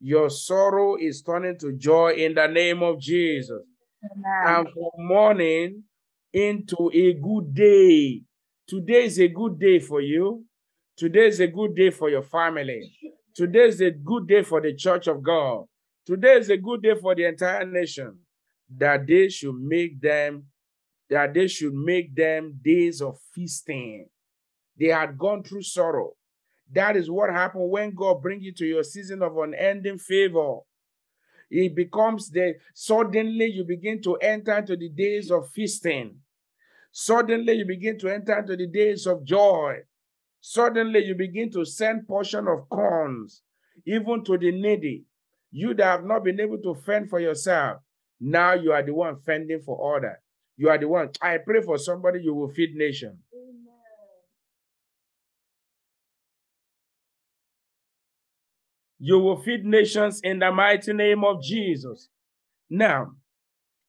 Your 0.00 0.28
sorrow 0.28 0.96
is 0.96 1.22
turning 1.22 1.56
to 1.60 1.72
joy 1.72 2.14
in 2.14 2.34
the 2.34 2.48
name 2.48 2.82
of 2.82 2.98
Jesus. 2.98 3.62
Amen. 4.04 4.56
And 4.56 4.68
from 4.74 5.06
morning 5.06 5.84
into 6.38 6.90
a 6.94 7.14
good 7.14 7.52
day. 7.52 8.22
Today 8.68 9.04
is 9.04 9.18
a 9.18 9.26
good 9.26 9.58
day 9.58 9.80
for 9.80 10.00
you. 10.00 10.44
Today 10.96 11.26
is 11.26 11.40
a 11.40 11.48
good 11.48 11.74
day 11.74 11.90
for 11.90 12.08
your 12.08 12.22
family. 12.22 12.92
Today 13.34 13.66
is 13.66 13.80
a 13.80 13.90
good 13.90 14.28
day 14.28 14.42
for 14.42 14.60
the 14.60 14.74
church 14.74 15.08
of 15.08 15.20
God. 15.22 15.64
Today 16.06 16.34
is 16.34 16.48
a 16.48 16.56
good 16.56 16.82
day 16.82 16.94
for 16.94 17.14
the 17.16 17.24
entire 17.24 17.66
nation. 17.66 18.18
That 18.76 19.06
they 19.06 19.28
should 19.30 19.56
make 19.56 20.00
them, 20.00 20.44
that 21.10 21.34
they 21.34 21.48
should 21.48 21.74
make 21.74 22.14
them 22.14 22.60
days 22.62 23.02
of 23.02 23.18
feasting. 23.34 24.06
They 24.78 24.88
had 24.88 25.18
gone 25.18 25.42
through 25.42 25.62
sorrow. 25.62 26.12
That 26.70 26.96
is 26.96 27.10
what 27.10 27.30
happened 27.30 27.70
when 27.70 27.94
God 27.94 28.22
brings 28.22 28.44
you 28.44 28.52
to 28.54 28.66
your 28.66 28.84
season 28.84 29.22
of 29.22 29.36
unending 29.36 29.98
favor. 29.98 30.58
It 31.50 31.74
becomes 31.74 32.30
the 32.30 32.54
suddenly 32.74 33.46
you 33.46 33.64
begin 33.64 34.02
to 34.02 34.16
enter 34.16 34.56
into 34.56 34.76
the 34.76 34.90
days 34.90 35.30
of 35.30 35.48
feasting. 35.50 36.20
Suddenly 36.92 37.52
you 37.54 37.64
begin 37.66 37.98
to 37.98 38.08
enter 38.08 38.38
into 38.38 38.56
the 38.56 38.66
days 38.66 39.06
of 39.06 39.24
joy. 39.24 39.78
Suddenly 40.40 41.04
you 41.04 41.14
begin 41.14 41.50
to 41.52 41.64
send 41.64 42.06
portion 42.08 42.48
of 42.48 42.68
corns 42.68 43.42
even 43.86 44.24
to 44.24 44.38
the 44.38 44.52
needy. 44.52 45.04
You 45.50 45.74
that 45.74 45.84
have 45.84 46.04
not 46.04 46.24
been 46.24 46.40
able 46.40 46.58
to 46.58 46.74
fend 46.74 47.08
for 47.08 47.20
yourself, 47.20 47.80
now 48.20 48.54
you 48.54 48.72
are 48.72 48.82
the 48.82 48.94
one 48.94 49.20
fending 49.20 49.60
for 49.60 49.96
other. 49.96 50.20
You 50.56 50.68
are 50.68 50.78
the 50.78 50.88
one. 50.88 51.10
I 51.22 51.38
pray 51.38 51.62
for 51.62 51.78
somebody 51.78 52.20
you 52.22 52.34
will 52.34 52.48
feed 52.48 52.74
nation. 52.74 53.18
You 58.98 59.20
will 59.20 59.36
feed 59.36 59.64
nations 59.64 60.20
in 60.22 60.40
the 60.40 60.50
mighty 60.50 60.92
name 60.92 61.22
of 61.22 61.40
Jesus. 61.42 62.08
Now, 62.68 63.12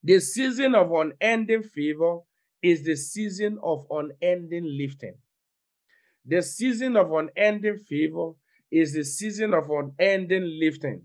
the 0.03 0.20
season 0.20 0.75
of 0.75 0.91
unending 0.91 1.63
favor 1.63 2.20
is 2.61 2.83
the 2.83 2.95
season 2.95 3.57
of 3.63 3.85
unending 3.89 4.77
lifting. 4.79 5.15
The 6.25 6.41
season 6.41 6.95
of 6.97 7.11
unending 7.11 7.77
favor 7.77 8.31
is 8.71 8.93
the 8.93 9.03
season 9.03 9.53
of 9.53 9.69
unending 9.69 10.59
lifting. 10.61 11.03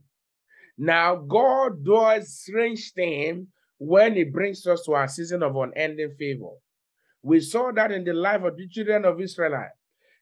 Now, 0.77 1.17
God 1.17 1.85
does 1.85 2.41
strange 2.41 2.93
things 2.93 3.47
when 3.79 4.17
He 4.17 4.25
brings 4.25 4.67
us 4.67 4.83
to 4.85 4.93
our 4.93 5.09
season 5.09 5.43
of 5.43 5.57
unending 5.57 6.15
favor. 6.19 6.51
We 7.23 7.41
saw 7.41 7.73
that 7.73 7.93
in 7.93 8.05
the 8.05 8.13
life 8.13 8.43
of 8.43 8.57
the 8.57 8.69
children 8.69 9.05
of 9.05 9.21
Israel. 9.21 9.69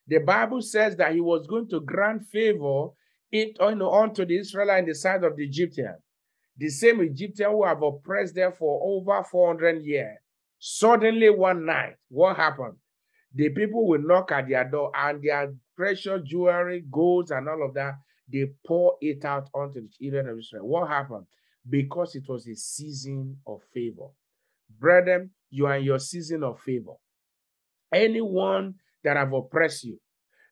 The 0.07 0.19
Bible 0.19 0.61
says 0.61 0.95
that 0.97 1.13
He 1.13 1.21
was 1.21 1.47
going 1.47 1.69
to 1.69 1.81
grant 1.81 2.23
favor 2.27 2.89
it 3.33 3.57
uh, 3.59 3.65
on 3.65 3.81
unto 3.81 4.25
the 4.25 4.37
Israelite 4.37 4.83
in 4.83 4.89
the 4.89 4.95
sight 4.95 5.23
of 5.23 5.35
the 5.35 5.43
Egyptian. 5.43 5.95
The 6.57 6.69
same 6.69 7.01
Egyptian 7.01 7.49
who 7.49 7.65
have 7.65 7.81
oppressed 7.81 8.35
them 8.35 8.53
for 8.57 8.79
over 8.83 9.23
400 9.23 9.83
years. 9.83 10.17
Suddenly, 10.65 11.29
one 11.29 11.65
night, 11.65 11.97
what 12.07 12.37
happened? 12.37 12.77
The 13.33 13.49
people 13.49 13.85
will 13.85 14.01
knock 14.01 14.31
at 14.31 14.47
their 14.47 14.63
door 14.63 14.93
and 14.95 15.21
their 15.21 15.53
precious 15.75 16.21
jewelry, 16.23 16.85
golds, 16.89 17.31
and 17.31 17.49
all 17.49 17.65
of 17.65 17.73
that, 17.73 17.95
they 18.31 18.45
pour 18.65 18.95
it 19.01 19.25
out 19.25 19.49
onto 19.53 19.81
the 19.81 19.89
children 19.89 20.29
of 20.29 20.39
Israel. 20.39 20.65
What 20.65 20.87
happened? 20.87 21.25
Because 21.69 22.15
it 22.15 22.23
was 22.29 22.47
a 22.47 22.55
season 22.55 23.39
of 23.45 23.59
favor. 23.73 24.07
Brethren, 24.79 25.31
you 25.49 25.65
are 25.65 25.75
in 25.75 25.83
your 25.83 25.99
season 25.99 26.43
of 26.43 26.61
favor. 26.61 26.93
Anyone 27.93 28.75
that 29.03 29.17
have 29.17 29.33
oppressed 29.33 29.83
you, 29.83 29.99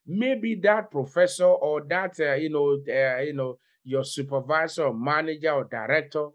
maybe 0.06 0.60
that 0.62 0.90
professor 0.90 1.46
or 1.46 1.86
that 1.88 2.20
uh, 2.20 2.34
you 2.34 2.50
know 2.50 2.76
uh, 2.86 3.22
you 3.22 3.32
know 3.32 3.56
your 3.82 4.04
supervisor 4.04 4.84
or 4.84 4.94
manager 4.94 5.52
or 5.52 5.64
director 5.64 6.28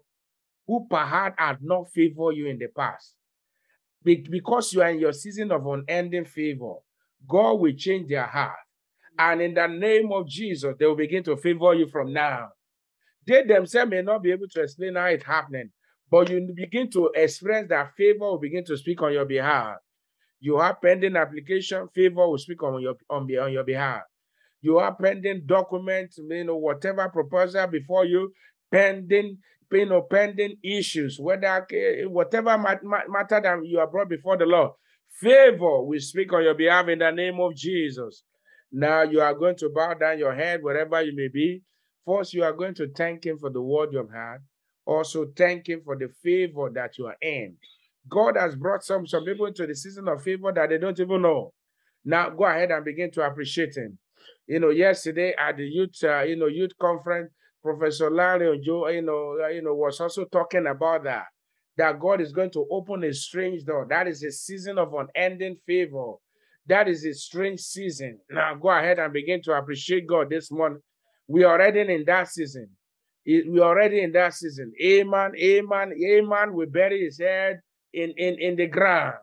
who 0.66 0.84
perhaps 0.90 1.36
had 1.38 1.58
not 1.62 1.88
favored 1.92 2.32
you 2.32 2.48
in 2.48 2.58
the 2.58 2.66
past 2.76 3.14
because 4.04 4.72
you 4.72 4.82
are 4.82 4.90
in 4.90 5.00
your 5.00 5.12
season 5.12 5.50
of 5.52 5.66
unending 5.66 6.24
favor 6.24 6.74
god 7.28 7.54
will 7.54 7.72
change 7.72 8.08
their 8.08 8.26
heart. 8.26 8.56
And 9.18 9.42
in 9.42 9.54
the 9.54 9.66
name 9.66 10.12
of 10.12 10.28
jesus 10.28 10.74
they 10.78 10.86
will 10.86 10.96
begin 10.96 11.22
to 11.24 11.36
favor 11.36 11.74
you 11.74 11.88
from 11.88 12.12
now. 12.12 12.50
They 13.26 13.42
themselves 13.42 13.90
may 13.90 14.02
not 14.02 14.22
be 14.22 14.30
able 14.30 14.48
to 14.48 14.62
explain 14.62 14.94
how 14.94 15.06
it's 15.06 15.24
happening 15.24 15.70
but 16.10 16.30
you 16.30 16.48
begin 16.54 16.90
to 16.90 17.10
experience 17.14 17.68
that 17.68 17.94
favor 17.96 18.20
will 18.20 18.38
begin 18.38 18.64
to 18.64 18.76
speak 18.76 19.02
on 19.02 19.12
your 19.12 19.24
behalf. 19.24 19.76
You 20.40 20.58
have 20.58 20.80
pending 20.80 21.16
application, 21.16 21.88
favor 21.94 22.28
will 22.28 22.38
speak 22.38 22.62
on 22.62 22.80
your 22.80 22.94
on, 23.10 23.28
on 23.36 23.52
your 23.52 23.64
behalf. 23.64 24.02
You 24.62 24.78
have 24.78 24.98
pending 24.98 25.42
documents, 25.46 26.18
you 26.18 26.44
know, 26.44 26.56
whatever 26.56 27.08
proposal 27.08 27.66
before 27.66 28.04
you, 28.04 28.32
pending, 28.72 29.38
you 29.70 29.86
know, 29.86 30.02
pending 30.02 30.56
issues, 30.62 31.18
whether 31.20 31.66
whatever 32.08 32.56
mat- 32.58 32.84
mat- 32.84 33.08
matter 33.08 33.40
that 33.40 33.58
you 33.64 33.78
are 33.78 33.86
brought 33.86 34.08
before 34.08 34.36
the 34.36 34.46
Lord, 34.46 34.72
favor 35.20 35.82
we 35.82 35.98
speak 35.98 36.32
on 36.32 36.44
your 36.44 36.54
behalf 36.54 36.88
in 36.88 37.00
the 37.00 37.10
name 37.10 37.40
of 37.40 37.54
Jesus. 37.54 38.24
Now 38.72 39.02
you 39.02 39.20
are 39.20 39.34
going 39.34 39.56
to 39.56 39.70
bow 39.74 39.94
down 39.94 40.18
your 40.18 40.34
head 40.34 40.62
wherever 40.62 41.02
you 41.02 41.14
may 41.14 41.28
be. 41.28 41.62
First, 42.06 42.34
you 42.34 42.44
are 42.44 42.52
going 42.52 42.74
to 42.74 42.88
thank 42.96 43.24
Him 43.24 43.38
for 43.38 43.50
the 43.50 43.60
word 43.60 43.90
you 43.92 43.98
have 43.98 44.12
had. 44.12 44.38
Also, 44.86 45.26
thank 45.36 45.68
Him 45.68 45.82
for 45.84 45.96
the 45.96 46.08
favor 46.22 46.70
that 46.74 46.96
you 46.98 47.06
are 47.06 47.16
in. 47.20 47.56
God 48.08 48.36
has 48.36 48.56
brought 48.56 48.84
some, 48.84 49.06
some 49.06 49.24
people 49.24 49.46
into 49.46 49.66
the 49.66 49.74
season 49.74 50.08
of 50.08 50.22
favor 50.22 50.52
that 50.52 50.70
they 50.70 50.78
don't 50.78 50.98
even 50.98 51.22
know. 51.22 51.52
Now 52.04 52.30
go 52.30 52.44
ahead 52.44 52.70
and 52.70 52.84
begin 52.84 53.10
to 53.12 53.22
appreciate 53.22 53.76
him. 53.76 53.98
You 54.46 54.60
know, 54.60 54.70
yesterday 54.70 55.34
at 55.38 55.56
the 55.56 55.64
youth, 55.64 56.02
uh, 56.02 56.22
you 56.22 56.36
know, 56.36 56.46
youth 56.46 56.72
conference, 56.80 57.30
Professor 57.62 58.10
Larry 58.10 58.48
Ojo, 58.48 58.88
you 58.88 59.02
know, 59.02 59.38
uh, 59.42 59.48
you 59.48 59.62
know, 59.62 59.74
was 59.74 60.00
also 60.00 60.24
talking 60.26 60.66
about 60.66 61.04
that. 61.04 61.24
That 61.76 62.00
God 62.00 62.20
is 62.20 62.32
going 62.32 62.50
to 62.52 62.66
open 62.70 63.04
a 63.04 63.12
strange 63.12 63.64
door. 63.64 63.86
That 63.88 64.08
is 64.08 64.22
a 64.24 64.32
season 64.32 64.78
of 64.78 64.92
unending 64.94 65.56
favor. 65.66 66.14
That 66.66 66.88
is 66.88 67.04
a 67.04 67.14
strange 67.14 67.60
season. 67.60 68.18
Now 68.30 68.54
go 68.54 68.68
ahead 68.70 68.98
and 68.98 69.12
begin 69.12 69.40
to 69.42 69.52
appreciate 69.52 70.06
God 70.06 70.28
this 70.28 70.50
morning. 70.50 70.80
We 71.28 71.44
are 71.44 71.52
already 71.52 71.80
in 71.92 72.04
that 72.06 72.28
season. 72.28 72.70
We 73.24 73.60
are 73.60 73.68
already 73.68 74.02
in 74.02 74.12
that 74.12 74.34
season. 74.34 74.72
Amen. 74.82 75.32
Amen. 75.40 75.92
Amen. 75.92 76.52
We 76.54 76.66
bury 76.66 77.04
his 77.04 77.20
head 77.20 77.60
in, 77.92 78.12
in, 78.16 78.40
in 78.40 78.56
the 78.56 78.66
ground. 78.66 79.14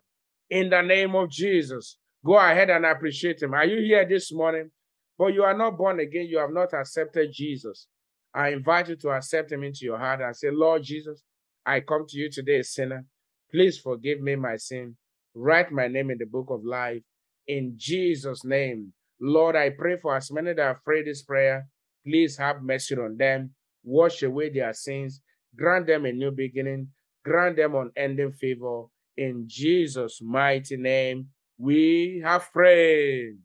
In 0.49 0.69
the 0.69 0.81
name 0.81 1.15
of 1.15 1.29
Jesus. 1.29 1.97
Go 2.25 2.37
ahead 2.37 2.69
and 2.69 2.85
appreciate 2.85 3.41
him. 3.41 3.53
Are 3.53 3.65
you 3.65 3.77
here 3.83 4.07
this 4.07 4.31
morning? 4.31 4.71
But 5.17 5.33
you 5.33 5.43
are 5.43 5.57
not 5.57 5.77
born 5.77 5.99
again. 5.99 6.27
You 6.27 6.39
have 6.39 6.51
not 6.51 6.73
accepted 6.73 7.31
Jesus. 7.33 7.87
I 8.35 8.49
invite 8.49 8.89
you 8.89 8.97
to 8.97 9.11
accept 9.11 9.53
him 9.53 9.63
into 9.63 9.85
your 9.85 9.97
heart 9.97 10.19
and 10.19 10.35
say, 10.35 10.49
Lord 10.51 10.83
Jesus, 10.83 11.23
I 11.65 11.79
come 11.79 12.05
to 12.09 12.17
you 12.17 12.29
today, 12.29 12.59
a 12.59 12.63
sinner. 12.65 13.05
Please 13.49 13.79
forgive 13.79 14.19
me 14.19 14.35
my 14.35 14.57
sin. 14.57 14.97
Write 15.33 15.71
my 15.71 15.87
name 15.87 16.11
in 16.11 16.17
the 16.17 16.25
book 16.25 16.47
of 16.49 16.65
life. 16.65 17.01
In 17.47 17.75
Jesus' 17.77 18.43
name. 18.43 18.91
Lord, 19.21 19.55
I 19.55 19.69
pray 19.69 19.95
for 20.01 20.17
as 20.17 20.29
many 20.31 20.53
that 20.53 20.61
have 20.61 20.83
prayed 20.83 21.07
this 21.07 21.23
prayer. 21.23 21.67
Please 22.05 22.37
have 22.37 22.61
mercy 22.61 22.95
on 22.95 23.15
them. 23.15 23.51
Wash 23.85 24.21
away 24.21 24.49
their 24.49 24.73
sins. 24.73 25.21
Grant 25.55 25.87
them 25.87 26.05
a 26.05 26.11
new 26.11 26.31
beginning. 26.31 26.89
Grant 27.23 27.55
them 27.55 27.75
unending 27.75 28.33
favor. 28.33 28.83
In 29.15 29.45
Jesus' 29.47 30.19
mighty 30.21 30.75
name, 30.75 31.29
we 31.57 32.21
have 32.25 32.51
prayed. 32.51 33.37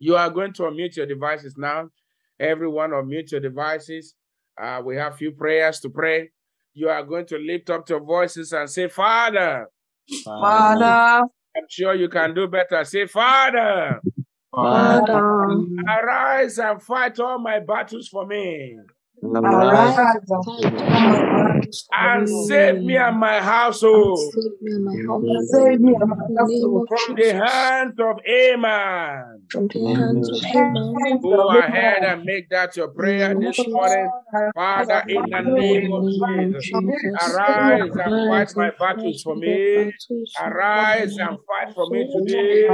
You 0.00 0.16
are 0.16 0.30
going 0.30 0.52
to 0.54 0.62
unmute 0.62 0.96
your 0.96 1.06
devices 1.06 1.54
now. 1.56 1.88
Everyone, 2.42 2.90
unmute 2.90 3.30
your 3.30 3.40
devices. 3.40 4.16
Uh, 4.60 4.82
we 4.84 4.96
have 4.96 5.16
few 5.16 5.30
prayers 5.30 5.78
to 5.80 5.88
pray. 5.88 6.30
You 6.74 6.88
are 6.88 7.04
going 7.04 7.26
to 7.26 7.38
lift 7.38 7.70
up 7.70 7.88
your 7.88 8.00
voices 8.00 8.52
and 8.52 8.68
say, 8.68 8.88
Father. 8.88 9.66
Father, 10.24 11.22
I'm 11.56 11.66
sure 11.70 11.94
you 11.94 12.08
can 12.08 12.34
do 12.34 12.48
better. 12.48 12.84
Say, 12.84 13.06
Father, 13.06 14.00
Father, 14.52 15.56
arise 15.88 16.58
and 16.58 16.82
fight 16.82 17.20
all 17.20 17.38
my 17.38 17.60
battles 17.60 18.08
for 18.08 18.26
me. 18.26 18.76
Arise 19.24 19.98
And 21.92 22.28
save 22.28 22.82
me 22.82 22.96
and 22.96 23.18
my 23.18 23.40
household 23.40 24.18
Save 24.34 24.60
me 24.60 24.72
and 24.72 24.84
my 24.84 24.96
household. 24.96 25.44
Save 25.48 25.80
me 25.80 25.94
and 25.94 26.08
my 26.08 26.16
In 26.16 26.34
the 26.34 26.46
name 26.48 26.76
of 26.76 26.88
from 26.88 27.16
the 27.16 27.22
Jesus. 27.22 27.50
hands 27.50 27.94
of 27.98 28.16
Aman. 28.26 29.42
From 29.50 29.68
the 29.68 29.94
hands 29.94 30.30
of 30.30 30.42
Haman. 30.42 31.20
Go 31.22 31.48
ahead 31.50 32.04
and 32.04 32.24
make 32.24 32.48
that 32.50 32.76
your 32.76 32.88
prayer 32.88 33.34
this 33.38 33.58
morning. 33.68 34.10
Father, 34.54 35.02
in 35.08 35.30
the 35.30 35.40
name 35.42 35.92
of 35.92 36.04
Jesus, 36.10 36.70
arise 37.28 37.90
and 37.94 38.28
fight 38.28 38.52
my 38.56 38.70
battles 38.78 39.22
for 39.22 39.36
me. 39.36 39.92
Arise 40.40 41.16
and 41.18 41.38
fight 41.46 41.74
for 41.74 41.88
me 41.90 42.06
today. 42.12 42.66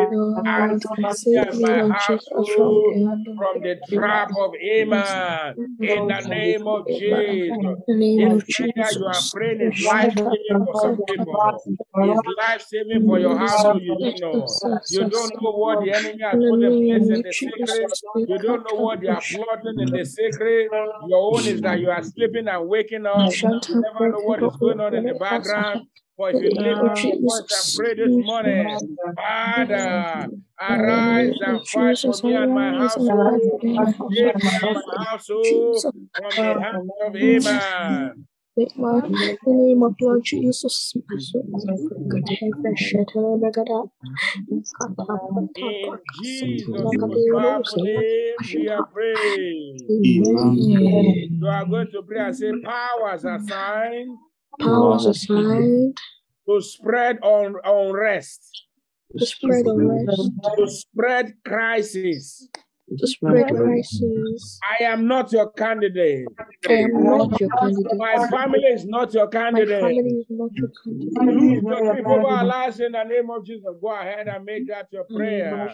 And 0.47 0.83
Save 1.15 1.55
me, 1.55 1.65
Lord 1.65 1.95
Jesus, 2.09 2.31
from 2.31 2.75
the 2.75 3.35
From 3.37 3.63
the 3.63 3.77
trap 3.93 4.31
of 4.31 4.53
Aman. 4.55 5.55
In 5.59 6.07
the 6.07 6.21
name 6.29 6.38
of 6.67 6.87
Jesus. 6.87 7.59
name 7.89 8.31
of 8.31 8.47
This 8.47 8.57
prayer 8.57 8.91
you 8.99 9.07
are 9.07 9.23
praying 9.33 9.61
is 9.61 9.85
life 9.85 10.15
saving 10.17 10.65
for 10.65 10.75
some 10.81 10.97
people. 11.07 11.61
It's 11.97 12.23
life 12.39 12.63
saving 12.63 13.07
for 13.07 13.19
your 13.19 13.37
household. 13.37 13.83
You 13.83 13.97
don't 13.99 14.21
know. 14.21 14.47
You 14.91 15.05
don't 15.11 15.33
know 15.43 15.53
what 15.53 15.85
the 15.85 15.93
enemy 15.93 16.23
has 16.23 16.35
In 16.35 16.41
the 16.41 16.51
put 16.51 16.63
in 16.63 16.73
place 16.87 17.09
in 17.11 17.23
the 17.23 17.33
secret. 17.33 17.67
Jesus, 17.67 18.03
You 18.17 18.39
don't 18.39 18.65
know 18.65 18.79
what 18.81 19.01
they 19.01 19.09
are 19.09 19.21
plotting 19.21 19.81
in 19.81 19.91
the 19.91 20.05
secret. 20.05 20.69
Your 21.09 21.35
own 21.35 21.47
is 21.47 21.61
that 21.63 21.81
you 21.81 21.91
are 21.91 22.03
sleeping 22.03 22.49
and 22.49 22.69
waking 22.69 23.07
up. 23.07 23.33
You 23.33 23.61
never 23.75 24.13
know 24.13 24.21
what 24.21 24.43
is 24.43 24.57
going 24.57 24.81
on 24.81 24.95
in 24.95 25.05
the 25.05 25.15
background. 25.15 25.87
But 26.19 26.35
if 26.35 26.43
you 26.43 26.51
lift 26.51 27.05
your 27.05 27.21
voice 27.21 27.79
and 27.79 27.79
pray 27.79 27.95
this 27.95 28.11
morning, 28.27 28.99
Father, 29.15 30.27
arise 30.61 31.39
and 31.41 31.69
fight 31.69 31.99
for 32.01 32.15
me 32.25 32.35
and 32.35 32.53
my 32.53 32.71
arise 32.73 32.97
and 32.97 33.07
fight 33.07 33.39
household. 33.39 33.61
for 34.01 34.09
me 34.11 34.29
and 34.29 34.43
my 34.43 34.51
Save 34.51 34.51
me 34.51 34.51
household. 34.51 34.75
and 34.77 34.83
my 34.93 35.05
household 35.05 35.83
from 35.83 36.01
the 36.35 36.61
hands 36.61 36.89
of 36.89 37.47
my 37.47 38.11
in 38.59 38.67
the 39.45 39.53
name 39.53 39.83
of 39.85 39.95
Lord 40.01 40.25
Jesus. 40.25 40.93
my 40.97 41.19
soul 41.21 41.45
is 41.55 41.65
good. 42.09 42.25
Heaven, 42.41 42.75
shelter, 42.77 43.21
begada. 43.39 43.89
In 44.51 44.65
Jesus' 44.65 44.75
most 46.75 47.29
powerful 47.33 47.85
name, 47.85 48.37
we 48.55 48.69
are 48.69 48.87
praying. 48.87 49.87
Amen. 49.89 51.39
You 51.41 51.47
are 51.47 51.65
going 51.65 51.91
to 51.93 52.03
pray 52.03 52.19
and 52.27 52.37
say, 52.37 52.53
powers 52.65 53.25
assigned 53.25 54.19
Powers 54.61 55.07
assigned 55.07 55.99
to 56.49 56.61
spread 56.61 57.19
on 57.23 57.57
unrest, 57.65 58.65
to 59.17 59.27
spread 59.27 59.67
unrest, 59.67 60.31
to 60.57 60.69
spread 60.69 61.35
crisis. 61.45 62.49
To 62.97 63.07
spread 63.07 63.49
crisis. 63.49 64.59
I 64.81 64.85
am 64.85 65.07
not 65.07 65.33
your 65.33 65.51
candidate. 65.53 66.29
I 66.69 66.73
am 66.73 67.05
not 67.05 67.41
your 67.41 67.51
candidate. 67.51 67.93
My 67.97 68.27
family 68.29 68.61
is 68.73 68.87
not 68.87 69.13
your 69.15 69.29
candidate. 69.29 69.83
My 69.83 69.89
candidate. 69.89 69.97
family 69.97 70.21
is 70.21 70.27
not 70.31 70.51
your 70.57 70.71
candidate. 70.85 71.63
your 71.65 71.93
grip 71.93 72.07
over 72.07 72.27
our 72.27 72.45
lives 72.45 72.81
in 72.81 72.93
the 72.93 73.05
name 73.05 73.31
of 73.31 73.45
Jesus. 73.45 73.71
Go 73.81 73.89
ahead 73.89 74.29
and 74.29 74.45
make 74.45 74.67
that 74.69 74.87
your 74.91 75.05
prayer. 75.05 75.69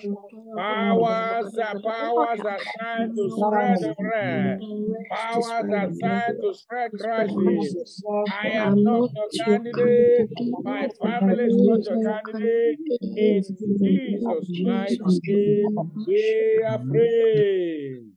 Powers 0.57 1.59
are 1.59 1.81
powers 1.81 2.41
assigned 2.41 3.17
to 3.17 3.31
spread 3.31 3.79
unrest. 3.99 4.65
Powers 5.11 5.71
assigned 5.71 6.37
to 6.43 6.55
spread 6.55 6.91
crisis. 6.93 8.03
I 8.43 8.49
am 8.49 8.83
not 8.83 9.11
your 9.15 9.29
candidate. 9.45 10.31
My 10.63 10.89
family 11.01 11.45
is 11.45 11.57
not 11.59 11.85
your 11.85 12.03
candidate. 12.03 12.79
In 13.17 13.43
Jesus' 13.83 14.49
mighty 14.63 15.21
name, 15.27 15.93
we 16.07 16.65
are 16.67 16.79
praying. 17.09 18.13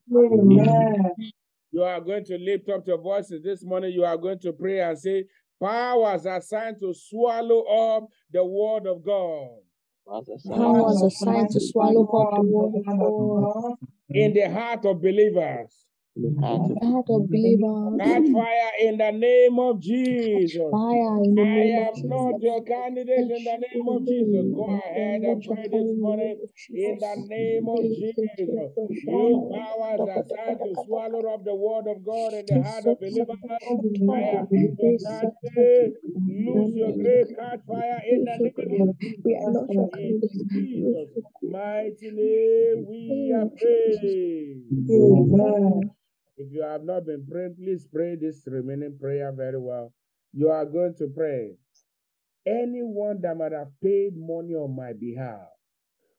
You 1.71 1.83
are 1.83 2.01
going 2.01 2.25
to 2.25 2.37
lift 2.37 2.69
up 2.69 2.87
your 2.87 2.97
voices 3.01 3.43
this 3.43 3.63
morning. 3.63 3.91
You 3.93 4.03
are 4.05 4.17
going 4.17 4.39
to 4.39 4.53
pray 4.53 4.79
and 4.81 4.97
say, 4.97 5.25
Powers 5.61 6.25
assigned 6.25 6.77
to 6.79 6.93
swallow 6.93 7.61
up 7.63 8.07
the 8.31 8.45
word 8.45 8.85
of 8.87 9.03
God 9.03 9.57
Powers 10.07 11.01
assigned 11.01 11.49
to 11.49 11.59
swallow 11.59 12.05
up 12.05 12.35
the 12.35 12.41
word 12.43 12.75
of 12.75 12.85
God. 12.85 13.75
in 14.09 14.33
the 14.33 14.49
heart 14.49 14.85
of 14.85 15.01
believers. 15.01 15.85
The 16.17 16.33
heart 16.41 16.71
of 17.09 17.29
believers. 17.29 18.01
Catch 18.01 18.25
fire 18.33 18.71
in 18.81 18.97
the 18.97 19.11
name 19.11 19.59
of 19.59 19.79
Jesus. 19.79 20.51
Fire 20.71 21.23
in 21.23 21.35
the 21.35 21.43
I 21.43 21.87
am 21.87 21.93
of 21.93 22.09
not 22.09 22.33
Jesus. 22.35 22.43
your 22.43 22.63
candidate 22.63 23.29
in 23.29 23.43
the 23.43 23.57
name 23.57 23.87
of 23.87 24.05
Jesus. 24.07 24.45
Go 24.55 24.69
ahead 24.69 25.21
and 25.23 25.45
pray 25.45 25.67
this 25.69 25.93
morning 25.97 26.37
in 26.73 26.99
the 26.99 27.15
name 27.27 27.69
of 27.69 27.85
Jesus. 27.85 28.71
You 29.05 29.47
powers 29.53 30.01
assigned 30.05 30.61
to 30.63 30.75
swallow 30.85 31.31
up 31.33 31.45
the 31.45 31.53
word 31.55 31.85
of 31.87 32.03
God 32.05 32.33
in 32.33 32.47
the 32.47 32.57
heart 32.57 32.87
of 32.87 32.99
believers. 32.99 33.37
I 33.47 33.59
am 34.33 34.49
not 34.49 34.73
your 34.81 34.93
candidate. 35.05 35.93
Lose 36.27 36.75
your 36.75 36.93
grip, 36.97 37.37
catch 37.37 37.59
fire 37.67 38.01
in 38.09 38.25
the 38.25 38.37
name 38.41 38.81
of 38.81 38.89
We 39.23 39.35
are 39.35 39.51
not 39.51 39.71
your. 39.71 39.87
Jesus' 40.51 41.09
mighty 41.43 42.11
name. 42.11 42.85
We 42.87 43.33
are 43.37 43.49
praying. 43.59 44.81
If 46.37 46.51
you 46.51 46.61
have 46.63 46.83
not 46.83 47.05
been 47.05 47.25
praying, 47.29 47.55
please 47.55 47.85
pray 47.91 48.15
this 48.15 48.43
remaining 48.47 48.97
prayer 48.99 49.31
very 49.31 49.59
well. 49.59 49.93
You 50.33 50.49
are 50.49 50.65
going 50.65 50.95
to 50.99 51.07
pray. 51.07 51.55
Anyone 52.45 53.21
that 53.21 53.37
might 53.37 53.51
have 53.53 53.71
paid 53.83 54.15
money 54.15 54.53
on 54.55 54.75
my 54.75 54.93
behalf, 54.93 55.49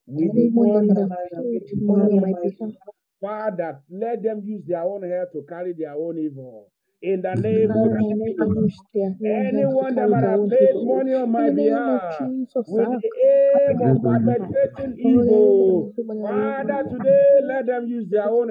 with 0.06 0.34
the 0.34 0.42
Anyone 0.42 0.88
that 0.88 1.08
money 1.08 1.30
have 1.34 1.44
paid 1.44 1.82
money 1.82 2.18
on 2.18 2.30
my 2.32 2.40
behalf, 2.42 2.72
Father, 3.20 3.80
let 3.90 4.22
them 4.22 4.42
use 4.44 4.64
their 4.66 4.82
own 4.82 5.02
hair 5.02 5.28
to 5.32 5.44
carry 5.48 5.72
their 5.72 5.94
own 5.94 6.18
evil. 6.18 6.70
In 7.02 7.22
the 7.22 7.34
name 7.36 7.76
of 7.76 7.92
Father, 7.92 8.16
let 8.18 8.36
them 8.38 8.56
Jesus. 8.56 8.58
use 8.58 8.82
their 8.94 9.12
own 9.22 9.40
hands 9.50 9.76
to 9.78 9.86
Anyone 9.86 9.94
that 9.96 10.08
carry 10.08 10.10
might 10.10 10.24
their 10.24 10.30
have 10.30 10.40
own 10.40 10.50
paid 10.50 10.74
evil. 10.74 10.82
money 10.82 11.14
on 11.14 11.30
my 11.32 11.50
the 11.50 11.52
name 11.52 11.88
of 11.88 12.02
behalf, 12.02 12.18
Jesus, 12.18 12.66
with 12.66 12.90
the 12.90 13.02
aim 13.24 13.82
of 13.82 14.02
perpetrating 14.02 14.96
evil, 14.98 15.94
Father, 16.22 16.84
today 16.90 17.40
let 17.44 17.66
them 17.66 17.86
use 17.88 18.08
their 18.10 18.28
own 18.28 18.48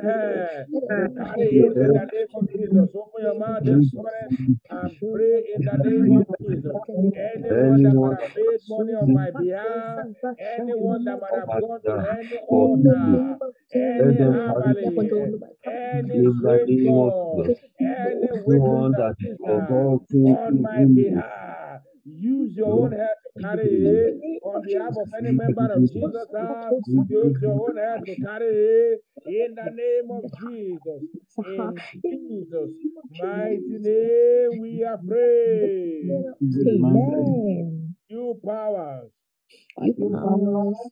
to 0.96 1.08
carry 1.18 1.52
it 1.68 1.78
in 1.82 1.94
the 1.94 2.06
name 2.12 2.28
of 2.36 2.52
Jesus. 2.52 2.90
Open 2.96 3.24
your 3.24 3.36
mouth 3.36 3.64
this 3.66 3.92
morning 3.94 4.32
and 4.70 4.98
pray 5.00 5.44
in 5.56 5.64
the 5.66 5.78
name 5.84 6.12
of 6.18 6.28
Jesus. 6.40 6.82
Anyone 7.16 7.82
that 7.84 7.98
might 8.02 8.18
have 8.22 8.34
paid 8.36 8.62
money 8.70 8.94
on 8.94 9.12
my 9.14 9.32
behalf, 9.32 10.08
anyone 10.40 11.06
that 11.06 11.20
might 11.22 11.36
have 11.36 11.58
gone 11.60 11.82
to 11.86 11.94
any 12.20 12.38
in 12.50 12.84
the 12.84 12.96
name 13.04 13.38
altar, 13.40 13.54
any 13.74 14.18
herbalist, 14.20 15.34
any 15.66 16.24
In 16.24 16.42
the 16.42 16.60
strange 16.64 16.70
name 16.70 16.98
of 16.98 17.14
god, 17.26 17.52
any 17.82 18.30
Anyone 18.38 18.45
witches 18.45 18.91
that 18.91 19.15
is 19.21 19.38
provoking 19.43 20.28
on 20.28 20.62
my 20.62 20.86
behalf, 20.86 21.82
use 22.06 22.56
your 22.56 22.86
own 22.86 22.93
hair 22.93 23.10
to 23.26 23.32
carry 23.41 23.65
it. 23.65 24.21
On 24.43 24.62
behalf 24.63 24.93
of 24.97 25.08
any 25.17 25.32
member 25.34 25.73
of 25.76 25.89
Jesus' 25.91 26.32
house, 26.36 26.78
uh, 26.97 27.04
use 27.10 27.38
your 27.41 27.69
own 27.69 27.78
hand 27.78 28.06
to 28.08 28.17
carry 28.17 28.47
it. 28.47 29.02
In 29.26 29.56
the 29.56 29.71
name 29.73 30.12
of 30.12 30.26
Jesus. 30.34 31.04
In 31.43 31.84
Jesus' 32.04 32.71
mighty 33.10 33.80
name, 33.80 34.58
we 34.60 34.84
are 34.84 35.00
praying. 35.08 36.26
Amen. 36.67 37.95
You 38.10 38.39
powers 38.45 39.12
You 39.95 40.17
powers 40.21 40.91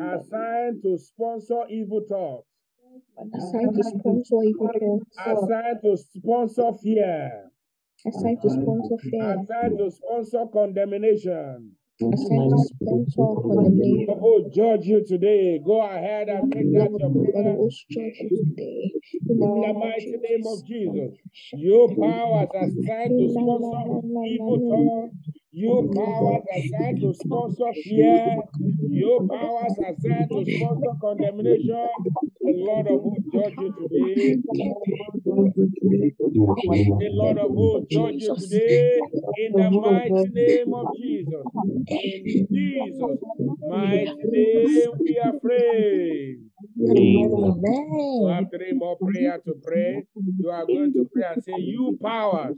assigned 0.00 0.82
to 0.82 0.98
sponsor 0.98 1.64
evil 1.70 2.02
thoughts, 2.08 2.48
assigned 3.34 3.74
to 3.74 3.82
sponsor 3.84 4.42
evil 4.44 4.68
thoughts, 5.24 5.42
assigned 5.42 5.82
to 5.82 5.96
sponsor 5.96 6.72
fear, 6.82 7.50
assigned 8.06 8.42
to 8.42 8.50
sponsor 8.50 8.96
fear, 9.10 9.34
assigned 9.34 9.78
to 9.78 9.90
sponsor 9.90 10.46
condemnation. 10.52 11.72
assigned 12.00 12.50
to 12.50 12.58
sponsor 12.58 13.40
condemnation. 13.42 14.16
Oh, 14.22 14.50
judge 14.54 14.86
you 14.86 15.04
today. 15.06 15.60
Go 15.64 15.82
ahead 15.82 16.28
and 16.28 16.48
make 16.50 16.72
that 16.72 16.90
your 16.98 17.10
Lord, 17.10 17.32
prayer. 17.32 17.56
will 17.56 17.70
judge 17.90 18.18
you 18.20 18.30
today. 18.36 18.92
In 19.28 19.38
the 19.38 19.46
In 19.46 19.60
the 19.60 19.68
name 19.68 19.76
of 19.76 19.82
mighty 19.82 20.16
name 20.22 20.46
of 20.46 20.66
Jesus. 20.66 21.12
Jesus. 21.12 21.18
You 21.52 21.96
powers 22.00 22.50
assigned 22.54 23.16
to 23.18 23.28
sponsor 23.28 23.92
evil 24.24 24.58
thoughts. 24.68 25.14
You 25.52 25.90
powers 25.94 26.44
assigned 26.56 27.00
to 27.00 27.14
sponsor 27.14 27.72
fear. 27.84 28.42
You 28.88 29.26
powers 29.30 29.78
are 29.78 29.92
assigned 29.92 30.32
to 30.32 30.44
sponsor 30.46 30.92
condemnation. 31.00 31.88
The 32.44 32.52
Lord 32.54 32.86
of 32.88 33.00
hosts 33.02 33.24
judge 33.32 33.54
you 33.58 33.72
today. 33.78 34.36
The 36.98 37.10
Lord 37.12 37.38
of 37.38 37.50
hosts 37.54 37.86
judge 37.90 38.14
you 38.22 38.34
today. 38.36 39.00
In 39.38 39.52
the 39.52 39.70
mighty 39.70 40.30
name 40.34 40.74
of 40.74 40.86
Jesus. 40.96 41.46
In 41.88 42.46
Jesus' 42.52 43.18
mighty 43.68 44.12
name 44.24 44.90
we 45.00 45.18
are 45.24 45.32
praying. 45.40 46.50
You 46.76 47.54
Amen. 47.64 48.34
have 48.34 48.44
three 48.50 48.72
more 48.72 48.96
prayer 48.98 49.38
to 49.46 49.54
pray. 49.64 50.04
You 50.38 50.50
are 50.50 50.66
going 50.66 50.92
to 50.94 51.08
pray 51.14 51.24
and 51.34 51.42
say, 51.44 51.52
You 51.58 51.98
powers 52.02 52.56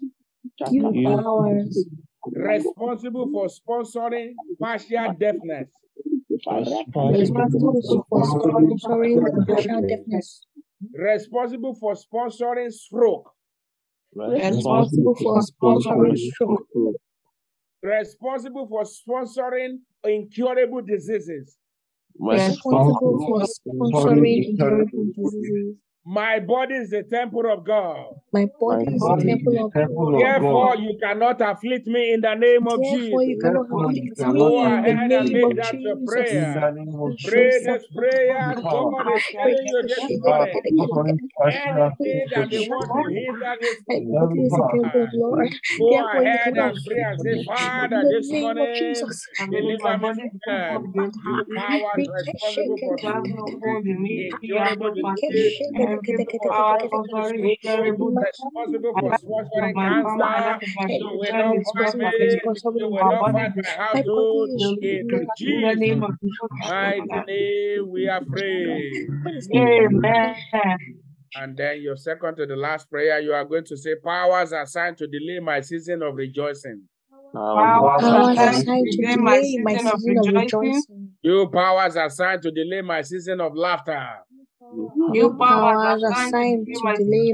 You 0.70 0.92
You- 0.94 1.22
powers 1.22 1.86
responsible 2.32 3.28
for 3.32 3.46
sponsoring 3.48 4.32
partial 4.60 5.12
deafness, 5.18 5.68
responsible 6.46 8.04
for 8.08 8.22
sponsoring 8.22 9.46
partial 9.46 9.80
deafness, 9.86 10.46
responsible 10.94 11.74
for 11.74 11.94
sponsoring 11.94 12.72
stroke, 12.72 13.30
responsible 14.14 15.14
for 15.14 15.40
sponsoring 15.40 16.16
stroke, 16.16 16.66
responsible 17.82 18.66
for 18.68 18.84
sponsoring 18.84 19.78
incurable 20.04 20.82
diseases. 20.82 21.56
responsible 22.18 23.18
for 23.26 23.42
sponsoring 23.42 24.46
incurable 24.48 25.06
diseases. 25.16 25.76
My 26.04 26.40
body 26.40 26.74
is 26.74 26.90
the 26.90 27.02
temple 27.02 27.50
of 27.50 27.64
God. 27.64 28.14
My 28.32 28.46
body 28.46 28.84
is 28.92 29.02
the 29.08 29.16
temple 29.24 29.66
of 29.66 29.72
God. 29.72 30.18
Therefore, 30.18 30.76
you 30.76 30.98
cannot 31.02 31.40
afflict 31.40 31.86
me 31.86 32.12
in 32.14 32.20
the 32.20 32.34
name 32.34 32.66
of 32.68 32.80
Therefore, 32.80 33.22
you 33.22 33.36
Jesus. 33.36 33.40
cannot 33.40 33.66
afflict 33.72 34.18
me 34.18 34.38
Go 34.38 34.64
in 34.64 34.72
ahead 34.76 35.08
the 35.08 35.16
and 35.16 35.24
name 35.24 35.32
make 35.32 35.44
of 35.44 35.56
that 35.56 35.74
your 35.82 35.96
Jesus. 35.96 36.04
prayer. 36.06 36.68
Pray 37.24 37.60
this 37.64 37.86
prayer. 37.96 38.56
God 38.70 39.08
is 39.08 39.24
telling 39.32 39.66
you 39.66 39.82
this 39.88 40.10
morning. 40.10 40.60
Anything 41.46 42.28
that 42.30 42.50
they 42.50 42.58
want 42.60 42.94
to 42.94 43.04
hinder 43.14 43.54
this 43.60 43.76
My 43.88 44.00
body 44.10 44.40
is 44.40 44.56
the 44.56 44.78
temple. 44.92 45.50
Go 45.78 45.96
ahead 46.00 46.54
and 46.56 46.84
pray 46.84 47.00
and 47.10 47.20
say, 47.20 47.32
afflict 47.40 47.44
me. 47.44 47.44
Father, 47.46 47.96
In 47.96 48.00
the 48.00 48.20
this 48.20 48.28
name 48.28 48.58
of 48.58 48.68
morning, 48.76 49.04
deliver 49.50 49.98
me 49.98 50.12
from 50.22 50.32
them. 50.46 50.92
You 51.24 51.46
powers 51.54 52.08
responsible 52.12 52.78
for 53.60 53.82
incurable 54.04 54.90
disease, 54.96 55.60
responsible 58.16 58.94
for 58.98 59.12
sponsoring 59.12 59.74
cancer. 59.74 60.60
You 60.88 61.06
will 61.18 61.32
not 61.32 61.56
find 61.74 61.98
me. 61.98 62.40
You 62.78 62.88
will 62.90 63.04
not 63.04 63.32
find 63.32 63.54
my 63.56 63.70
household. 63.78 64.50
In 64.82 65.26
Jesus' 65.36 65.76
mighty 66.68 67.02
name, 67.26 67.90
we 67.90 68.08
are 68.08 68.24
free. 68.24 69.08
Amen. 69.54 70.34
And 71.36 71.56
then 71.56 71.82
your 71.82 71.96
second 71.96 72.36
to 72.36 72.46
the 72.46 72.56
last 72.56 72.88
prayer, 72.90 73.20
you 73.20 73.32
are 73.32 73.44
going 73.44 73.64
to 73.64 73.76
say, 73.76 73.96
Powers 74.04 74.52
assigned 74.52 74.98
to 74.98 75.06
delay 75.06 75.40
my 75.40 75.60
season 75.60 76.02
of 76.02 76.14
rejoicing. 76.14 76.82
Powers 77.34 78.02
assigned 78.04 78.68
to 78.68 78.96
delay 78.96 79.16
my 79.16 79.40
season 79.40 79.86
of 79.88 80.00
rejoicing. 80.04 81.10
You 81.22 81.48
powers 81.52 81.96
assigned 81.96 82.42
to 82.42 82.50
delay 82.52 82.82
my 82.82 83.02
season 83.02 83.40
of 83.40 83.56
laughter. 83.56 84.08
You 85.12 85.36
powers 85.38 86.02
assigned 86.02 86.66
to 86.74 86.94
delay 86.96 87.32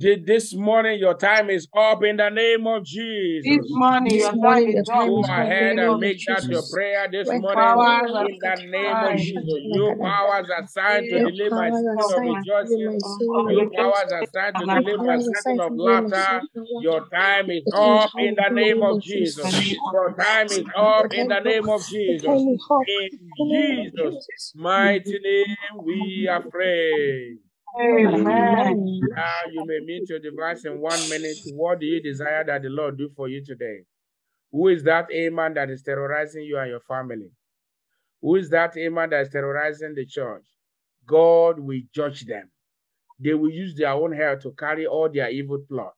This 0.00 0.54
morning, 0.54 1.00
your 1.00 1.14
time 1.14 1.50
is 1.50 1.66
up 1.76 2.04
in 2.04 2.18
the 2.18 2.28
name 2.30 2.68
of 2.68 2.84
Jesus. 2.84 3.44
This 3.48 3.66
morning, 3.68 4.12
This 4.12 4.20
your 4.20 4.32
morning, 4.32 4.70
your 4.72 4.84
time 4.84 5.08
Go 5.08 5.18
is 5.18 5.28
up 5.28 5.48
in 5.48 5.50
ahead 5.50 5.78
and 5.78 5.98
make 5.98 6.18
that 6.26 6.48
your 6.48 6.62
prayer 6.62 7.08
this 7.10 7.28
When 7.28 7.40
morning 7.40 7.52
powers 7.52 8.12
in 8.20 8.40
the 8.40 8.56
name 8.70 9.02
of. 9.02 9.16
Jesus. 9.16 9.60
You 9.64 9.96
powers 10.00 10.48
assigned 10.62 11.08
to 11.10 11.18
Your 11.18 11.30
delay 11.32 11.48
my 11.50 11.70
powers 11.96 12.10
of 12.10 12.14
assigned 12.14 12.38
to 12.46 12.46
delay 12.62 12.78
rejoicing. 12.78 12.84
my 12.84 12.98
season 12.98 13.58
of 13.58 13.66
rejoicing. 13.66 13.74
powers 13.74 14.12
assigned 14.12 14.58
to 14.58 14.66
Your 14.68 14.84
powers 14.96 15.26
season 15.26 15.34
assigned 15.34 15.62
to 15.62 15.76
delay 15.76 15.94
my 16.06 16.14
laughter. 16.14 16.40
season 16.40 16.62
of 16.62 16.64
laughter. 16.68 16.76
Your 16.76 17.08
time 17.10 17.50
is 17.50 17.64
up 17.76 18.12
in 18.18 18.36
the 18.36 18.50
name 18.50 18.80
name 18.80 18.82
of 18.82 19.00
of 19.00 19.02
Jesus. 19.02 19.50
Jesus. 19.50 19.90
Your 19.90 20.14
time 20.14 20.52
is 20.52 20.66
up 20.76 21.06
in 21.12 21.28
the 21.28 21.40
name 21.40 21.68
of 21.68 21.86
Jesus. 21.86 22.22
time 22.26 22.48
is 22.48 22.66
up 22.70 22.86
In 22.86 23.10
in 23.10 23.34
the 23.38 23.46
name 23.48 23.78
of 23.78 23.92
Jesus' 23.92 24.26
Jesus. 24.30 24.52
mighty 24.54 25.18
name, 25.18 25.56
we 25.84 26.28
are 26.30 26.42
praying. 26.42 27.38
Amen. 27.76 29.08
Now 29.14 29.50
you 29.52 29.64
may 29.66 29.80
meet 29.80 30.08
your 30.08 30.20
device 30.20 30.64
in 30.64 30.80
one 30.80 31.08
minute. 31.08 31.40
What 31.44 31.80
do 31.80 31.86
you 31.86 32.02
desire 32.02 32.44
that 32.44 32.62
the 32.62 32.68
Lord 32.68 32.98
do 32.98 33.10
for 33.16 33.28
you 33.28 33.44
today? 33.44 33.80
Who 34.52 34.68
is 34.68 34.84
that 34.84 35.10
amen 35.12 35.54
that 35.54 35.70
is 35.70 35.82
terrorizing 35.82 36.44
you 36.44 36.58
and 36.58 36.70
your 36.70 36.80
family? 36.80 37.30
Who 38.22 38.36
is 38.36 38.50
that 38.50 38.76
amen 38.76 39.10
that 39.10 39.22
is 39.22 39.30
terrorizing 39.30 39.94
the 39.94 40.06
church? 40.06 40.44
God 41.06 41.60
will 41.60 41.80
judge 41.94 42.26
them. 42.26 42.50
They 43.20 43.34
will 43.34 43.50
use 43.50 43.74
their 43.76 43.92
own 43.92 44.12
hair 44.12 44.36
to 44.38 44.52
carry 44.52 44.86
all 44.86 45.08
their 45.10 45.30
evil 45.30 45.58
plot. 45.68 45.94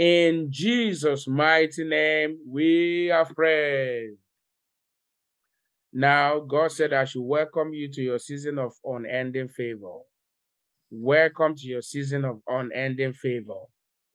In 0.00 0.46
Jesus' 0.50 1.28
mighty 1.28 1.84
name, 1.84 2.38
we 2.48 3.10
are 3.10 3.26
prayed. 3.26 4.16
Now, 5.92 6.40
God 6.40 6.72
said, 6.72 6.94
I 6.94 7.04
should 7.04 7.20
welcome 7.20 7.74
you 7.74 7.90
to 7.92 8.00
your 8.00 8.18
season 8.18 8.58
of 8.58 8.72
unending 8.82 9.48
favor. 9.48 9.98
Welcome 10.90 11.54
to 11.54 11.66
your 11.66 11.82
season 11.82 12.24
of 12.24 12.40
unending 12.48 13.12
favor. 13.12 13.60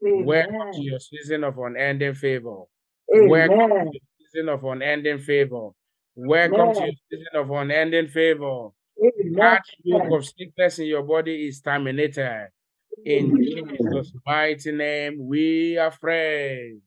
Welcome 0.01 0.71
to 0.73 0.81
your 0.81 0.99
season 0.99 1.43
of 1.43 1.55
unending 1.59 2.15
favor. 2.15 2.63
Welcome 3.07 3.59
to 3.59 3.91
your 3.91 4.01
season 4.33 4.49
of 4.49 4.63
unending 4.63 5.19
favor. 5.19 5.69
Welcome 6.15 6.73
to 6.73 6.83
your 6.83 6.93
season 7.11 7.35
of 7.35 7.51
unending 7.51 8.07
favor. 8.07 8.69
That 9.37 9.61
yoke 9.83 10.11
of 10.13 10.25
sickness 10.25 10.79
in 10.79 10.87
your 10.87 11.03
body 11.03 11.47
is 11.47 11.61
terminated. 11.61 12.47
In 13.03 13.35
Jesus' 13.43 14.11
mighty 14.25 14.71
name, 14.71 15.27
we 15.27 15.77
are 15.77 15.91
prayed. 15.91 16.81